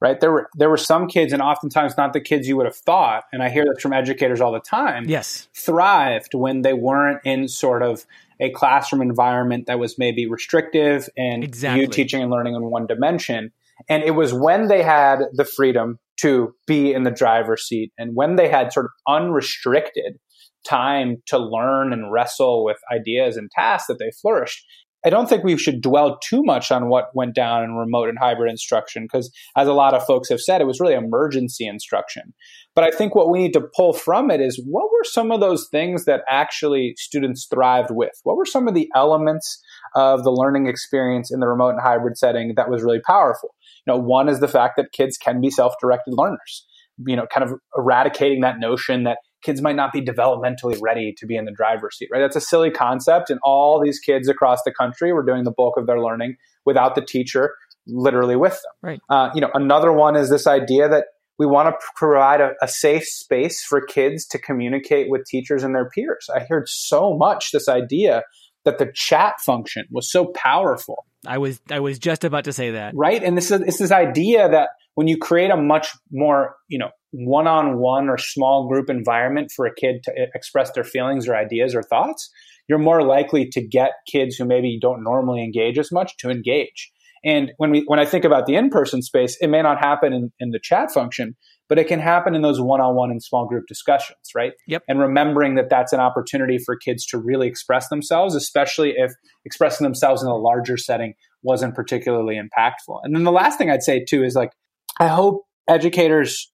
[0.00, 0.20] right?
[0.20, 3.24] There were there were some kids and oftentimes not the kids you would have thought
[3.32, 5.48] and i hear this from educators all the time yes.
[5.56, 8.06] thrived when they weren't in sort of
[8.40, 11.82] a classroom environment that was maybe restrictive and exactly.
[11.82, 13.52] you teaching and learning in one dimension.
[13.88, 18.14] And it was when they had the freedom to be in the driver's seat and
[18.14, 20.18] when they had sort of unrestricted
[20.66, 24.64] time to learn and wrestle with ideas and tasks that they flourished
[25.04, 28.18] I don't think we should dwell too much on what went down in remote and
[28.18, 32.34] hybrid instruction because, as a lot of folks have said, it was really emergency instruction.
[32.74, 35.40] But I think what we need to pull from it is what were some of
[35.40, 38.12] those things that actually students thrived with?
[38.24, 39.62] What were some of the elements
[39.94, 43.54] of the learning experience in the remote and hybrid setting that was really powerful?
[43.86, 46.66] You know, one is the fact that kids can be self-directed learners.
[47.06, 51.26] You know, kind of eradicating that notion that kids might not be developmentally ready to
[51.26, 52.20] be in the driver's seat, right?
[52.20, 53.30] That's a silly concept.
[53.30, 56.94] And all these kids across the country were doing the bulk of their learning without
[56.94, 57.54] the teacher
[57.86, 58.72] literally with them.
[58.82, 59.00] Right.
[59.08, 61.06] Uh, you know, another one is this idea that
[61.38, 65.74] we want to provide a, a, safe space for kids to communicate with teachers and
[65.74, 66.28] their peers.
[66.34, 68.24] I heard so much this idea
[68.64, 71.06] that the chat function was so powerful.
[71.26, 72.92] I was I was just about to say that.
[72.94, 73.22] Right?
[73.22, 76.90] And this is it's this idea that when you create a much more, you know,
[77.12, 81.82] one-on-one or small group environment for a kid to express their feelings or ideas or
[81.82, 82.30] thoughts,
[82.68, 86.90] you're more likely to get kids who maybe don't normally engage as much to engage.
[87.24, 90.32] And when we when I think about the in-person space, it may not happen in,
[90.38, 91.34] in the chat function,
[91.68, 94.52] but it can happen in those one-on-one and small group discussions, right?
[94.68, 94.84] Yep.
[94.86, 99.12] And remembering that that's an opportunity for kids to really express themselves, especially if
[99.44, 103.00] expressing themselves in a larger setting wasn't particularly impactful.
[103.02, 104.52] And then the last thing I'd say too is like
[105.00, 106.52] I hope educators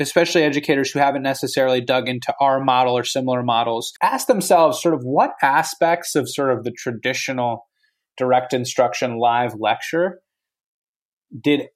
[0.00, 4.94] especially educators who haven't necessarily dug into our model or similar models ask themselves sort
[4.94, 7.66] of what aspects of sort of the traditional
[8.16, 10.20] direct instruction live lecture
[11.42, 11.68] did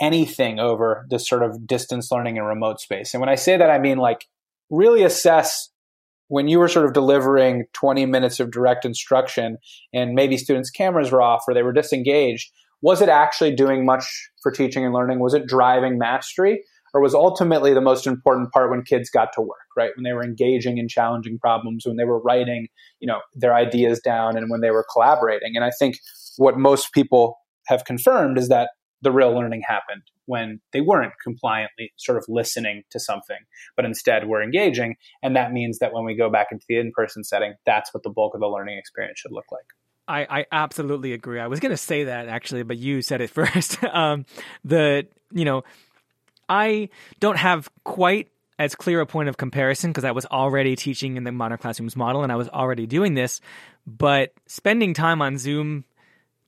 [0.00, 3.14] anything over this sort of distance learning and remote space.
[3.14, 4.26] And when I say that, I mean like
[4.70, 5.70] really assess
[6.28, 9.58] when you were sort of delivering 20 minutes of direct instruction
[9.92, 12.50] and maybe students' cameras were off or they were disengaged,
[12.82, 14.04] was it actually doing much
[14.42, 15.20] for teaching and learning?
[15.20, 16.62] Was it driving mastery?
[16.96, 19.90] Or was ultimately the most important part when kids got to work, right?
[19.96, 22.68] When they were engaging in challenging problems, when they were writing,
[23.00, 25.56] you know, their ideas down and when they were collaborating.
[25.56, 25.98] And I think
[26.38, 28.70] what most people have confirmed is that
[29.02, 33.40] the real learning happened when they weren't compliantly sort of listening to something,
[33.76, 34.96] but instead were engaging.
[35.22, 38.04] And that means that when we go back into the in person setting, that's what
[38.04, 39.66] the bulk of the learning experience should look like.
[40.08, 41.40] I, I absolutely agree.
[41.40, 43.84] I was going to say that actually, but you said it first.
[43.84, 44.24] um,
[44.64, 45.62] the, you know,
[46.48, 46.88] I
[47.20, 51.24] don't have quite as clear a point of comparison because I was already teaching in
[51.24, 53.40] the modern classrooms model and I was already doing this.
[53.86, 55.84] But spending time on Zoom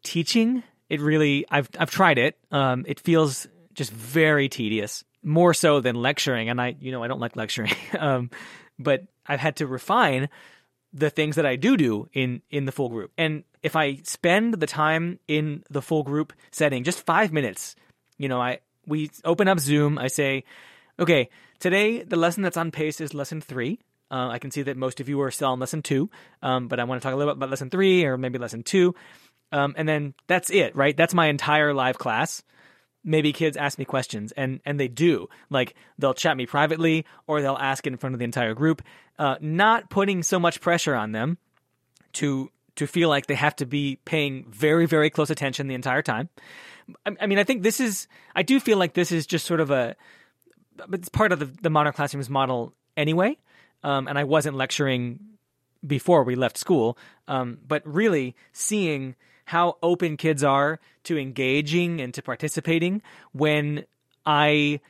[0.02, 2.38] teaching, it really I've I've tried it.
[2.50, 6.48] Um, it feels just very tedious, more so than lecturing.
[6.48, 7.72] And I, you know, I don't like lecturing.
[7.98, 8.30] um,
[8.78, 10.28] but I've had to refine
[10.92, 13.12] the things that I do do in in the full group.
[13.18, 17.76] And if I spend the time in the full group setting, just five minutes,
[18.16, 19.98] you know, I we open up Zoom.
[19.98, 20.44] I say,
[20.98, 23.78] okay, today the lesson that's on pace is lesson three.
[24.10, 26.08] Uh, I can see that most of you are still on lesson two,
[26.42, 28.62] um, but I want to talk a little bit about lesson three or maybe lesson
[28.62, 28.94] two.
[29.52, 30.96] Um, and then that's it, right?
[30.96, 32.42] That's my entire live class.
[33.04, 35.28] Maybe kids ask me questions, and and they do.
[35.50, 38.82] Like they'll chat me privately, or they'll ask it in front of the entire group.
[39.18, 41.38] Uh, not putting so much pressure on them
[42.14, 46.02] to to feel like they have to be paying very very close attention the entire
[46.02, 46.28] time.
[47.04, 48.06] I, mean, I think this is.
[48.34, 49.96] I do feel like this is just sort of a.
[50.76, 53.36] But It's part of the, the modern classrooms model anyway.
[53.82, 55.20] Um, and I wasn't lecturing
[55.86, 56.98] before we left school,
[57.28, 63.00] um, but really seeing how open kids are to engaging and to participating
[63.32, 63.84] when
[64.26, 64.80] I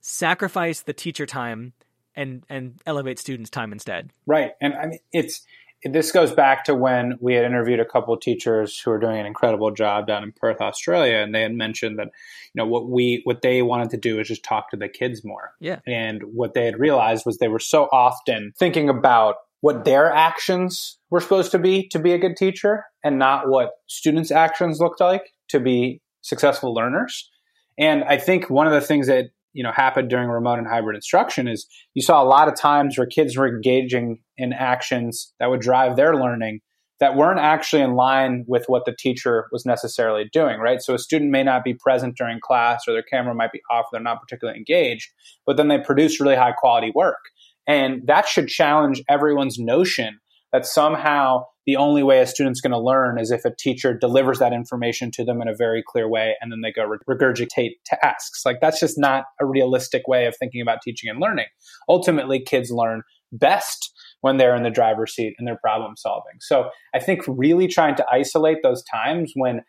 [0.00, 1.72] sacrifice the teacher time
[2.16, 4.10] and and elevate students' time instead.
[4.26, 5.46] Right, and I mean it's
[5.84, 9.18] this goes back to when we had interviewed a couple of teachers who are doing
[9.18, 12.08] an incredible job down in Perth, Australia, and they had mentioned that
[12.52, 15.24] you know what we what they wanted to do is just talk to the kids
[15.24, 15.52] more.
[15.60, 15.78] Yeah.
[15.86, 20.98] And what they had realized was they were so often thinking about what their actions
[21.10, 25.00] were supposed to be to be a good teacher and not what students' actions looked
[25.00, 27.28] like to be successful learners.
[27.78, 29.26] And I think one of the things that
[29.58, 32.96] you know happened during remote and hybrid instruction is you saw a lot of times
[32.96, 36.60] where kids were engaging in actions that would drive their learning
[37.00, 40.80] that weren't actually in line with what the teacher was necessarily doing, right?
[40.80, 43.86] So a student may not be present during class or their camera might be off,
[43.92, 45.08] they're not particularly engaged,
[45.46, 47.20] but then they produce really high quality work.
[47.66, 50.18] And that should challenge everyone's notion
[50.52, 54.38] that somehow the only way a student's going to learn is if a teacher delivers
[54.38, 58.40] that information to them in a very clear way and then they go regurgitate tasks.
[58.46, 61.44] Like that's just not a realistic way of thinking about teaching and learning.
[61.86, 63.92] Ultimately, kids learn best
[64.22, 66.38] when they're in the driver's seat and they're problem solving.
[66.40, 69.60] So I think really trying to isolate those times when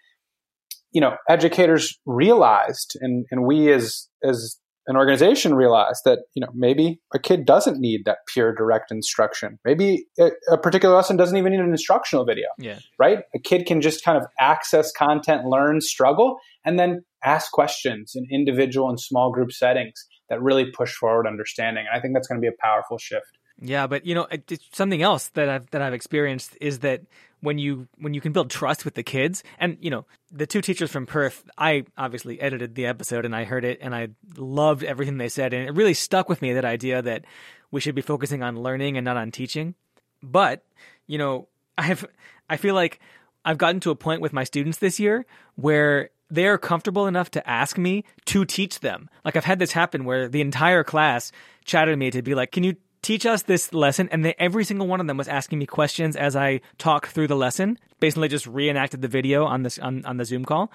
[0.94, 4.56] you know educators realized and, and we as as
[4.90, 9.58] an organization realized that you know maybe a kid doesn't need that pure direct instruction
[9.64, 13.66] maybe a, a, particular lesson doesn't even need an instructional video yeah right a kid
[13.66, 19.00] can just kind of access content learn struggle and then ask questions in individual and
[19.00, 21.86] small group settings that really push forward understanding.
[21.88, 23.38] And I think that's going to be a powerful shift.
[23.62, 24.28] Yeah, but you know,
[24.72, 27.02] something else that I've that I've experienced is that
[27.42, 30.62] when you when you can build trust with the kids, and you know, the two
[30.62, 34.84] teachers from Perth, I obviously edited the episode and I heard it and I loved
[34.84, 37.26] everything they said, and it really stuck with me that idea that
[37.72, 39.76] we should be focusing on learning and not on teaching.
[40.22, 40.64] But
[41.08, 42.06] you know, I've
[42.50, 43.00] I feel like
[43.46, 45.26] I've gotten to a point with my students this year
[45.56, 49.10] where they're comfortable enough to ask me to teach them.
[49.26, 51.32] Like I've had this happen where the entire class
[51.66, 54.88] chatted me to be like, "Can you teach us this lesson and they, every single
[54.88, 58.48] one of them was asking me questions as i talked through the lesson basically just
[58.48, 60.72] reenacted the video on this on, on the zoom call.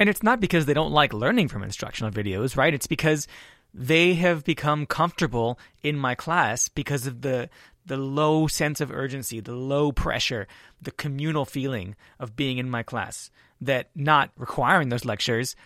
[0.00, 2.74] And it's not because they don't like learning from instructional videos right?
[2.74, 3.26] It's because
[3.74, 7.48] they have become comfortable in my class because of the
[7.84, 10.46] the low sense of urgency the low pressure
[10.80, 13.30] the communal feeling of being in my class
[13.60, 15.56] that not requiring those lectures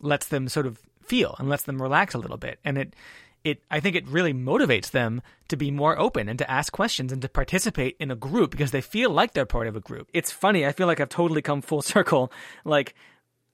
[0.00, 2.58] lets them sort of feel and lets them relax a little bit.
[2.64, 2.94] And it
[3.44, 7.12] it I think it really motivates them to be more open and to ask questions
[7.12, 10.08] and to participate in a group because they feel like they're part of a group.
[10.12, 12.32] It's funny, I feel like I've totally come full circle.
[12.64, 12.94] Like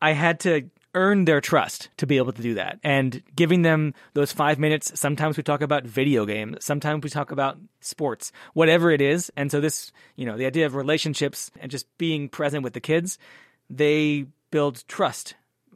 [0.01, 3.93] I had to earn their trust to be able to do that and giving them
[4.15, 8.93] those 5 minutes sometimes we talk about video games sometimes we talk about sports whatever
[8.93, 12.63] it is and so this you know the idea of relationships and just being present
[12.63, 13.19] with the kids
[13.69, 15.35] they build trust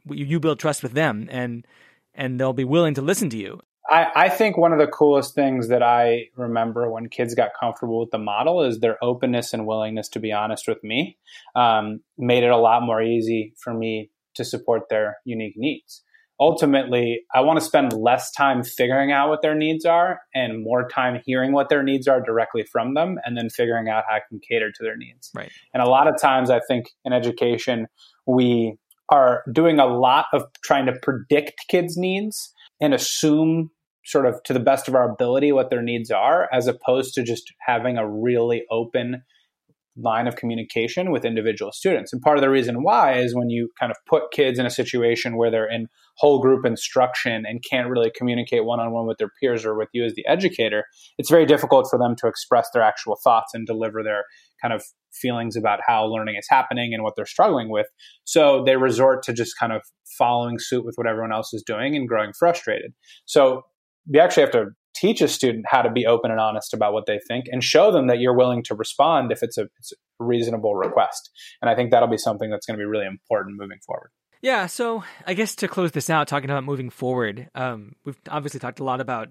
[0.09, 1.67] you build trust with them and
[2.13, 5.33] and they'll be willing to listen to you I, I think one of the coolest
[5.35, 9.65] things that I remember when kids got comfortable with the model is their openness and
[9.65, 11.17] willingness to be honest with me.
[11.55, 16.03] Um, made it a lot more easy for me to support their unique needs.
[16.41, 20.87] Ultimately, I want to spend less time figuring out what their needs are and more
[20.87, 24.21] time hearing what their needs are directly from them and then figuring out how I
[24.29, 25.31] can cater to their needs.
[25.35, 25.51] Right.
[25.73, 27.87] And a lot of times, I think in education,
[28.25, 28.77] we
[29.09, 33.71] are doing a lot of trying to predict kids' needs and assume
[34.05, 37.23] sort of to the best of our ability what their needs are, as opposed to
[37.23, 39.23] just having a really open
[40.01, 42.13] line of communication with individual students.
[42.13, 44.69] And part of the reason why is when you kind of put kids in a
[44.69, 45.87] situation where they're in
[46.17, 49.89] whole group instruction and can't really communicate one on one with their peers or with
[49.93, 50.85] you as the educator,
[51.17, 54.23] it's very difficult for them to express their actual thoughts and deliver their
[54.61, 57.87] kind of feelings about how learning is happening and what they're struggling with.
[58.25, 59.81] So they resort to just kind of
[60.17, 62.93] following suit with what everyone else is doing and growing frustrated.
[63.25, 63.63] So
[64.09, 67.05] we actually have to teach a student how to be open and honest about what
[67.05, 69.95] they think and show them that you're willing to respond if it's a, it's a
[70.19, 71.29] reasonable request.
[71.61, 74.09] And I think that'll be something that's going to be really important moving forward.
[74.41, 78.59] Yeah, so I guess to close this out, talking about moving forward, um, we've obviously
[78.59, 79.29] talked a lot about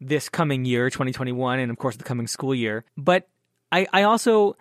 [0.00, 2.84] this coming year, 2021, and of course the coming school year.
[2.96, 3.28] But
[3.72, 4.56] I, I also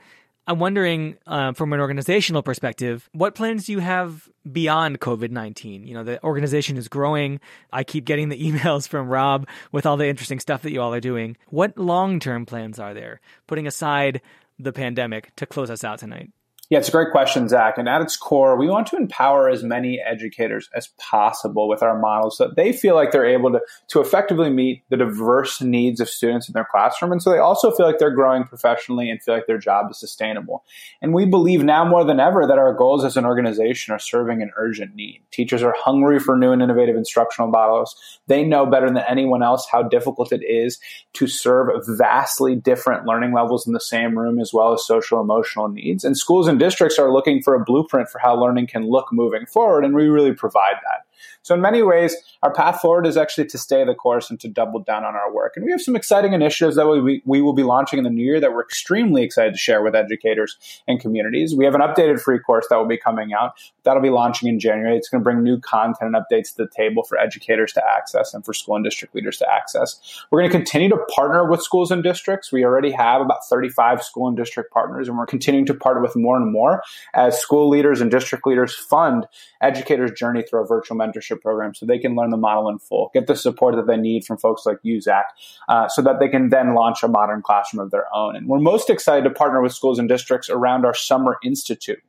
[0.47, 5.85] I'm wondering, uh, from an organizational perspective, what plans do you have beyond COVID 19?
[5.85, 7.41] You know, the organization is growing.
[7.73, 10.93] I keep getting the emails from Rob with all the interesting stuff that you all
[10.93, 11.35] are doing.
[11.49, 14.21] What long term plans are there, putting aside
[14.57, 16.31] the pandemic, to close us out tonight?
[16.69, 17.77] Yeah, it's a great question, Zach.
[17.77, 21.97] And at its core, we want to empower as many educators as possible with our
[21.97, 26.01] models so that they feel like they're able to, to effectively meet the diverse needs
[26.01, 27.13] of students in their classroom.
[27.13, 29.97] And so they also feel like they're growing professionally and feel like their job is
[29.97, 30.65] sustainable.
[31.01, 34.41] And we believe now more than ever that our goals as an organization are serving
[34.41, 35.21] an urgent need.
[35.31, 37.95] Teachers are hungry for new and innovative instructional models.
[38.27, 40.79] They know better than anyone else how difficult it is
[41.13, 45.69] to serve vastly different learning levels in the same room as well as social emotional
[45.69, 46.03] needs.
[46.03, 49.45] And schools and districts are looking for a blueprint for how learning can look moving
[49.45, 51.06] forward, and we really provide that.
[51.41, 54.47] So, in many ways, our path forward is actually to stay the course and to
[54.47, 55.53] double down on our work.
[55.55, 58.23] And we have some exciting initiatives that we, we will be launching in the new
[58.23, 60.57] year that we're extremely excited to share with educators
[60.87, 61.55] and communities.
[61.55, 63.53] We have an updated free course that will be coming out.
[63.83, 64.97] That'll be launching in January.
[64.97, 68.33] It's going to bring new content and updates to the table for educators to access
[68.33, 69.99] and for school and district leaders to access.
[70.31, 72.51] We're going to continue to partner with schools and districts.
[72.51, 76.15] We already have about 35 school and district partners, and we're continuing to partner with
[76.15, 76.81] more and more
[77.13, 79.25] as school leaders and district leaders fund
[79.61, 83.09] educators' journey through our virtual mentorship program so they can learn the model in full,
[83.13, 85.25] get the support that they need from folks like you, Zach,
[85.69, 88.35] uh, so that they can then launch a modern classroom of their own.
[88.35, 91.99] And we're most excited to partner with schools and districts around our Summer Institute.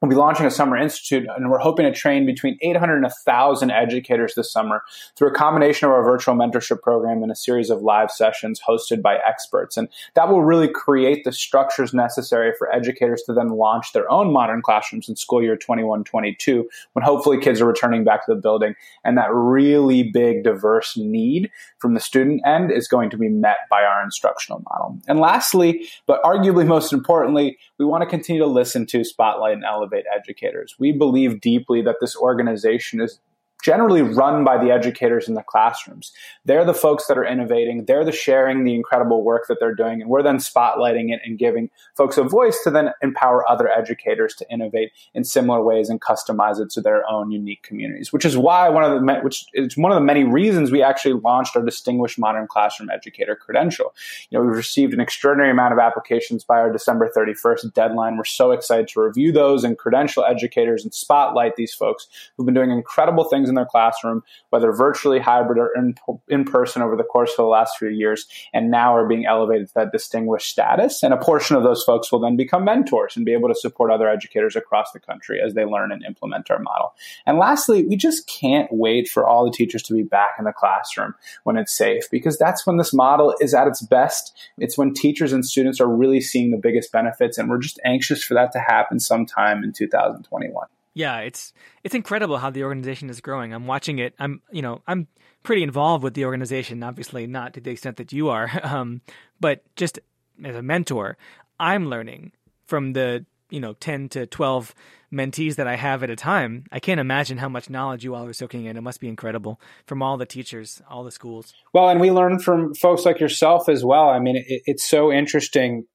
[0.00, 3.70] We'll be launching a summer institute, and we're hoping to train between 800 and 1,000
[3.70, 4.82] educators this summer
[5.14, 9.02] through a combination of our virtual mentorship program and a series of live sessions hosted
[9.02, 9.76] by experts.
[9.76, 14.32] And that will really create the structures necessary for educators to then launch their own
[14.32, 18.40] modern classrooms in school year 21 22, when hopefully kids are returning back to the
[18.40, 18.74] building.
[19.04, 23.58] And that really big, diverse need from the student end is going to be met
[23.70, 24.98] by our instructional model.
[25.08, 29.64] And lastly, but arguably most importantly, we want to continue to listen to, spotlight, and
[29.64, 30.76] elevate educators.
[30.78, 33.20] We believe deeply that this organization is
[33.62, 36.12] generally run by the educators in the classrooms.
[36.44, 37.84] They're the folks that are innovating.
[37.84, 40.00] They're the sharing the incredible work that they're doing.
[40.00, 44.34] And we're then spotlighting it and giving folks a voice to then empower other educators
[44.36, 48.36] to innovate in similar ways and customize it to their own unique communities, which is
[48.36, 51.64] why one of the, which is one of the many reasons we actually launched our
[51.64, 53.94] distinguished modern classroom educator credential.
[54.30, 58.16] You know, we've received an extraordinary amount of applications by our December 31st deadline.
[58.16, 62.54] We're so excited to review those and credential educators and spotlight these folks who've been
[62.54, 65.94] doing incredible things in their classroom, whether virtually, hybrid, or in,
[66.28, 69.68] in person over the course of the last few years, and now are being elevated
[69.68, 71.02] to that distinguished status.
[71.02, 73.90] And a portion of those folks will then become mentors and be able to support
[73.90, 76.94] other educators across the country as they learn and implement our model.
[77.26, 80.52] And lastly, we just can't wait for all the teachers to be back in the
[80.52, 84.36] classroom when it's safe, because that's when this model is at its best.
[84.58, 88.22] It's when teachers and students are really seeing the biggest benefits, and we're just anxious
[88.22, 90.66] for that to happen sometime in 2021.
[91.00, 93.54] Yeah, it's it's incredible how the organization is growing.
[93.54, 94.14] I'm watching it.
[94.18, 95.08] I'm you know I'm
[95.42, 96.82] pretty involved with the organization.
[96.82, 99.00] Obviously, not to the extent that you are, um,
[99.40, 99.98] but just
[100.44, 101.16] as a mentor,
[101.58, 102.32] I'm learning
[102.66, 104.74] from the you know 10 to 12
[105.10, 106.66] mentees that I have at a time.
[106.70, 108.76] I can't imagine how much knowledge you all are soaking in.
[108.76, 111.54] It must be incredible from all the teachers, all the schools.
[111.72, 114.10] Well, and we learn from folks like yourself as well.
[114.10, 115.86] I mean, it, it's so interesting.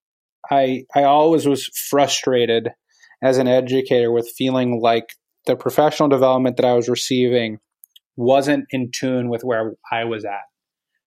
[0.50, 2.70] I I always was frustrated
[3.22, 5.10] as an educator with feeling like
[5.46, 7.60] the professional development that I was receiving
[8.16, 10.44] wasn't in tune with where I was at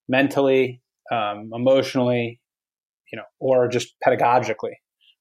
[0.07, 0.81] mentally,
[1.11, 2.39] um, emotionally,
[3.11, 4.73] you know, or just pedagogically.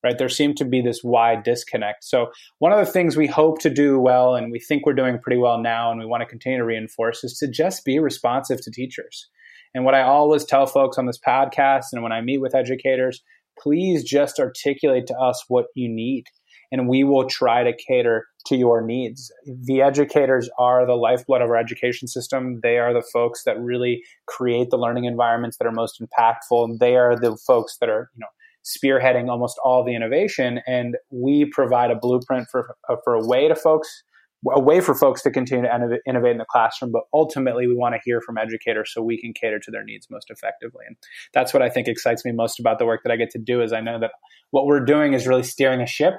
[0.05, 2.05] Right, there seemed to be this wide disconnect.
[2.05, 2.28] So,
[2.61, 5.41] one of the things we hope to do well, and we think we're doing pretty
[5.41, 8.70] well now, and we want to continue to reinforce, is to just be responsive to
[8.70, 9.28] teachers.
[9.74, 13.24] And what I always tell folks on this podcast, and when I meet with educators,
[13.61, 16.26] please just articulate to us what you need
[16.71, 19.33] and we will try to cater to your needs.
[19.47, 22.61] The educators are the lifeblood of our education system.
[22.62, 26.64] They are the folks that really create the learning environments that are most impactful.
[26.64, 28.27] And They are the folks that are, you know,
[28.64, 33.49] spearheading almost all the innovation and we provide a blueprint for uh, for a way
[33.49, 34.03] to folks
[34.53, 37.95] a way for folks to continue to innovate in the classroom, but ultimately we want
[37.95, 40.85] to hear from educators so we can cater to their needs most effectively.
[40.87, 40.97] And
[41.35, 43.62] that's what I think excites me most about the work that I get to do
[43.62, 44.12] is I know that
[44.51, 46.14] what we're doing is really steering a ship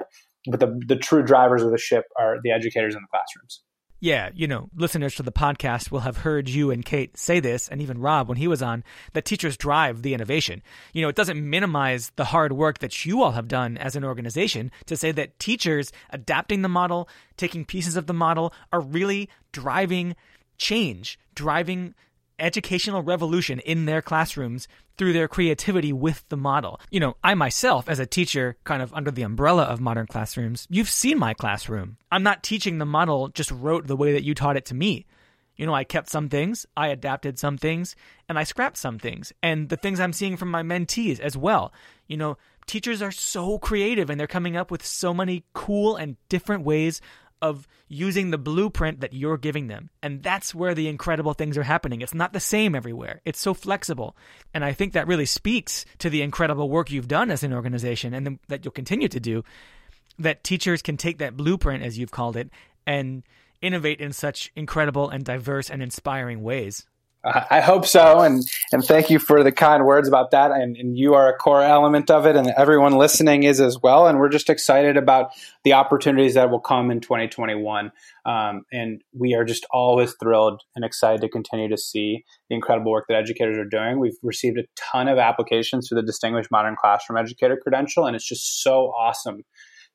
[0.46, 3.62] but the the true drivers of the ship are the educators in the classrooms.
[4.02, 7.68] Yeah, you know, listeners to the podcast will have heard you and Kate say this,
[7.68, 8.82] and even Rob when he was on,
[9.12, 10.62] that teachers drive the innovation.
[10.94, 14.04] You know, it doesn't minimize the hard work that you all have done as an
[14.04, 19.28] organization to say that teachers adapting the model, taking pieces of the model, are really
[19.52, 20.16] driving
[20.56, 21.94] change, driving
[22.38, 24.66] educational revolution in their classrooms
[25.00, 26.78] through their creativity with the model.
[26.90, 30.66] You know, I myself, as a teacher, kind of under the umbrella of modern classrooms,
[30.68, 31.96] you've seen my classroom.
[32.12, 35.06] I'm not teaching the model just rote the way that you taught it to me.
[35.56, 37.96] You know, I kept some things, I adapted some things,
[38.28, 39.32] and I scrapped some things.
[39.42, 41.72] And the things I'm seeing from my mentees as well.
[42.06, 42.36] You know,
[42.66, 47.00] teachers are so creative and they're coming up with so many cool and different ways
[47.42, 49.90] of using the blueprint that you're giving them.
[50.02, 52.00] And that's where the incredible things are happening.
[52.00, 53.20] It's not the same everywhere.
[53.24, 54.16] It's so flexible.
[54.52, 58.14] And I think that really speaks to the incredible work you've done as an organization
[58.14, 59.42] and that you'll continue to do
[60.18, 62.50] that teachers can take that blueprint as you've called it
[62.86, 63.22] and
[63.62, 66.86] innovate in such incredible and diverse and inspiring ways.
[67.22, 68.42] I hope so, and
[68.72, 70.52] and thank you for the kind words about that.
[70.52, 74.06] And, and, you are a core element of it, and everyone listening is as well.
[74.06, 77.92] And we're just excited about the opportunities that will come in 2021.
[78.24, 82.90] Um, and we are just always thrilled and excited to continue to see the incredible
[82.90, 83.98] work that educators are doing.
[83.98, 88.26] We've received a ton of applications for the Distinguished Modern Classroom Educator credential, and it's
[88.26, 89.44] just so awesome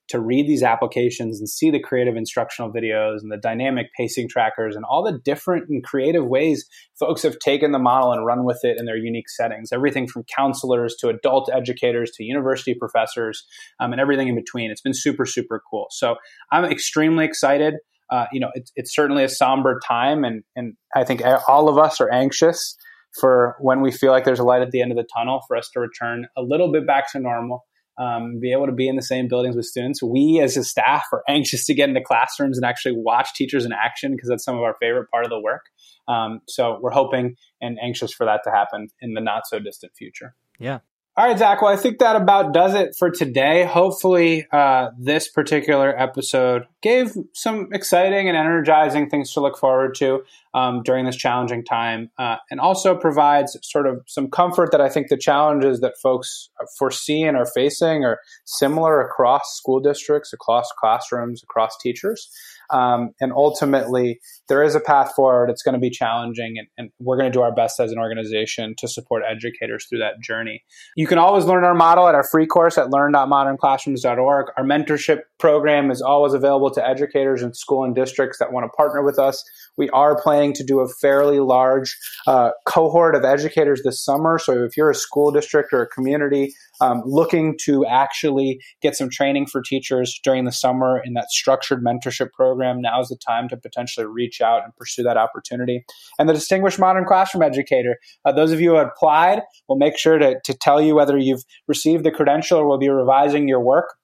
[0.07, 4.75] to read these applications and see the creative instructional videos and the dynamic pacing trackers
[4.75, 6.67] and all the different and creative ways
[6.99, 9.71] folks have taken the model and run with it in their unique settings.
[9.71, 13.45] Everything from counselors to adult educators to university professors
[13.79, 14.71] um, and everything in between.
[14.71, 15.87] It's been super, super cool.
[15.89, 16.15] So
[16.51, 17.75] I'm extremely excited.
[18.11, 21.79] Uh, you know, it's, it's certainly a somber time, and, and I think all of
[21.79, 22.77] us are anxious
[23.19, 25.57] for when we feel like there's a light at the end of the tunnel for
[25.57, 27.65] us to return a little bit back to normal
[27.97, 30.03] um, be able to be in the same buildings with students.
[30.03, 33.71] We, as a staff, are anxious to get into classrooms and actually watch teachers in
[33.71, 35.65] action because that's some of our favorite part of the work.
[36.07, 39.93] Um, so we're hoping and anxious for that to happen in the not so distant
[39.95, 40.35] future.
[40.59, 40.79] Yeah.
[41.17, 41.61] All right, Zach.
[41.61, 43.63] Well, I think that about does it for today.
[43.63, 50.21] Hopefully, uh, this particular episode gave some exciting and energizing things to look forward to
[50.53, 54.87] um, during this challenging time, uh, and also provides sort of some comfort that I
[54.87, 60.69] think the challenges that folks foresee and are facing are similar across school districts, across
[60.79, 62.29] classrooms, across teachers.
[62.69, 65.49] Um, and ultimately, there is a path forward.
[65.49, 67.99] It's going to be challenging, and, and we're going to do our best as an
[67.99, 70.63] organization to support educators through that journey.
[70.95, 74.47] You can always learn our model at our free course at learn.modernclassrooms.org.
[74.57, 78.69] Our mentorship program is always available to educators in school and districts that want to
[78.69, 79.43] partner with us.
[79.77, 81.97] We are planning to do a fairly large
[82.27, 84.39] uh, cohort of educators this summer.
[84.39, 89.09] So if you're a school district or a community um, looking to actually get some
[89.09, 93.49] training for teachers during the summer in that structured mentorship program, now is the time
[93.49, 95.83] to potentially reach out and pursue that opportunity.
[96.19, 100.17] And the Distinguished Modern Classroom Educator, uh, those of you who applied, will make sure
[100.17, 103.95] to, to tell you whether you've received the credential or will be revising your work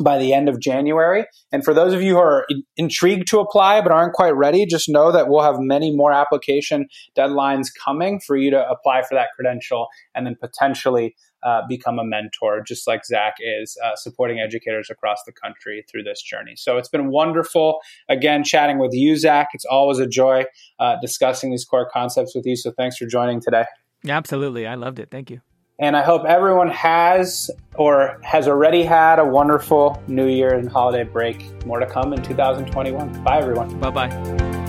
[0.00, 1.26] by the end of January.
[1.50, 4.66] And for those of you who are in- intrigued to apply but aren't quite ready,
[4.66, 6.86] just know that we'll have many more application
[7.16, 12.04] deadlines coming for you to apply for that credential and then potentially uh, become a
[12.04, 16.54] mentor, just like Zach is, uh, supporting educators across the country through this journey.
[16.56, 19.48] So it's been wonderful, again, chatting with you, Zach.
[19.52, 20.44] It's always a joy
[20.78, 22.56] uh, discussing these core concepts with you.
[22.56, 23.64] So thanks for joining today.
[24.08, 24.66] Absolutely.
[24.66, 25.10] I loved it.
[25.10, 25.40] Thank you.
[25.82, 31.02] And I hope everyone has or has already had a wonderful New Year and holiday
[31.02, 31.66] break.
[31.66, 33.24] More to come in 2021.
[33.24, 33.80] Bye, everyone.
[33.80, 34.61] Bye bye.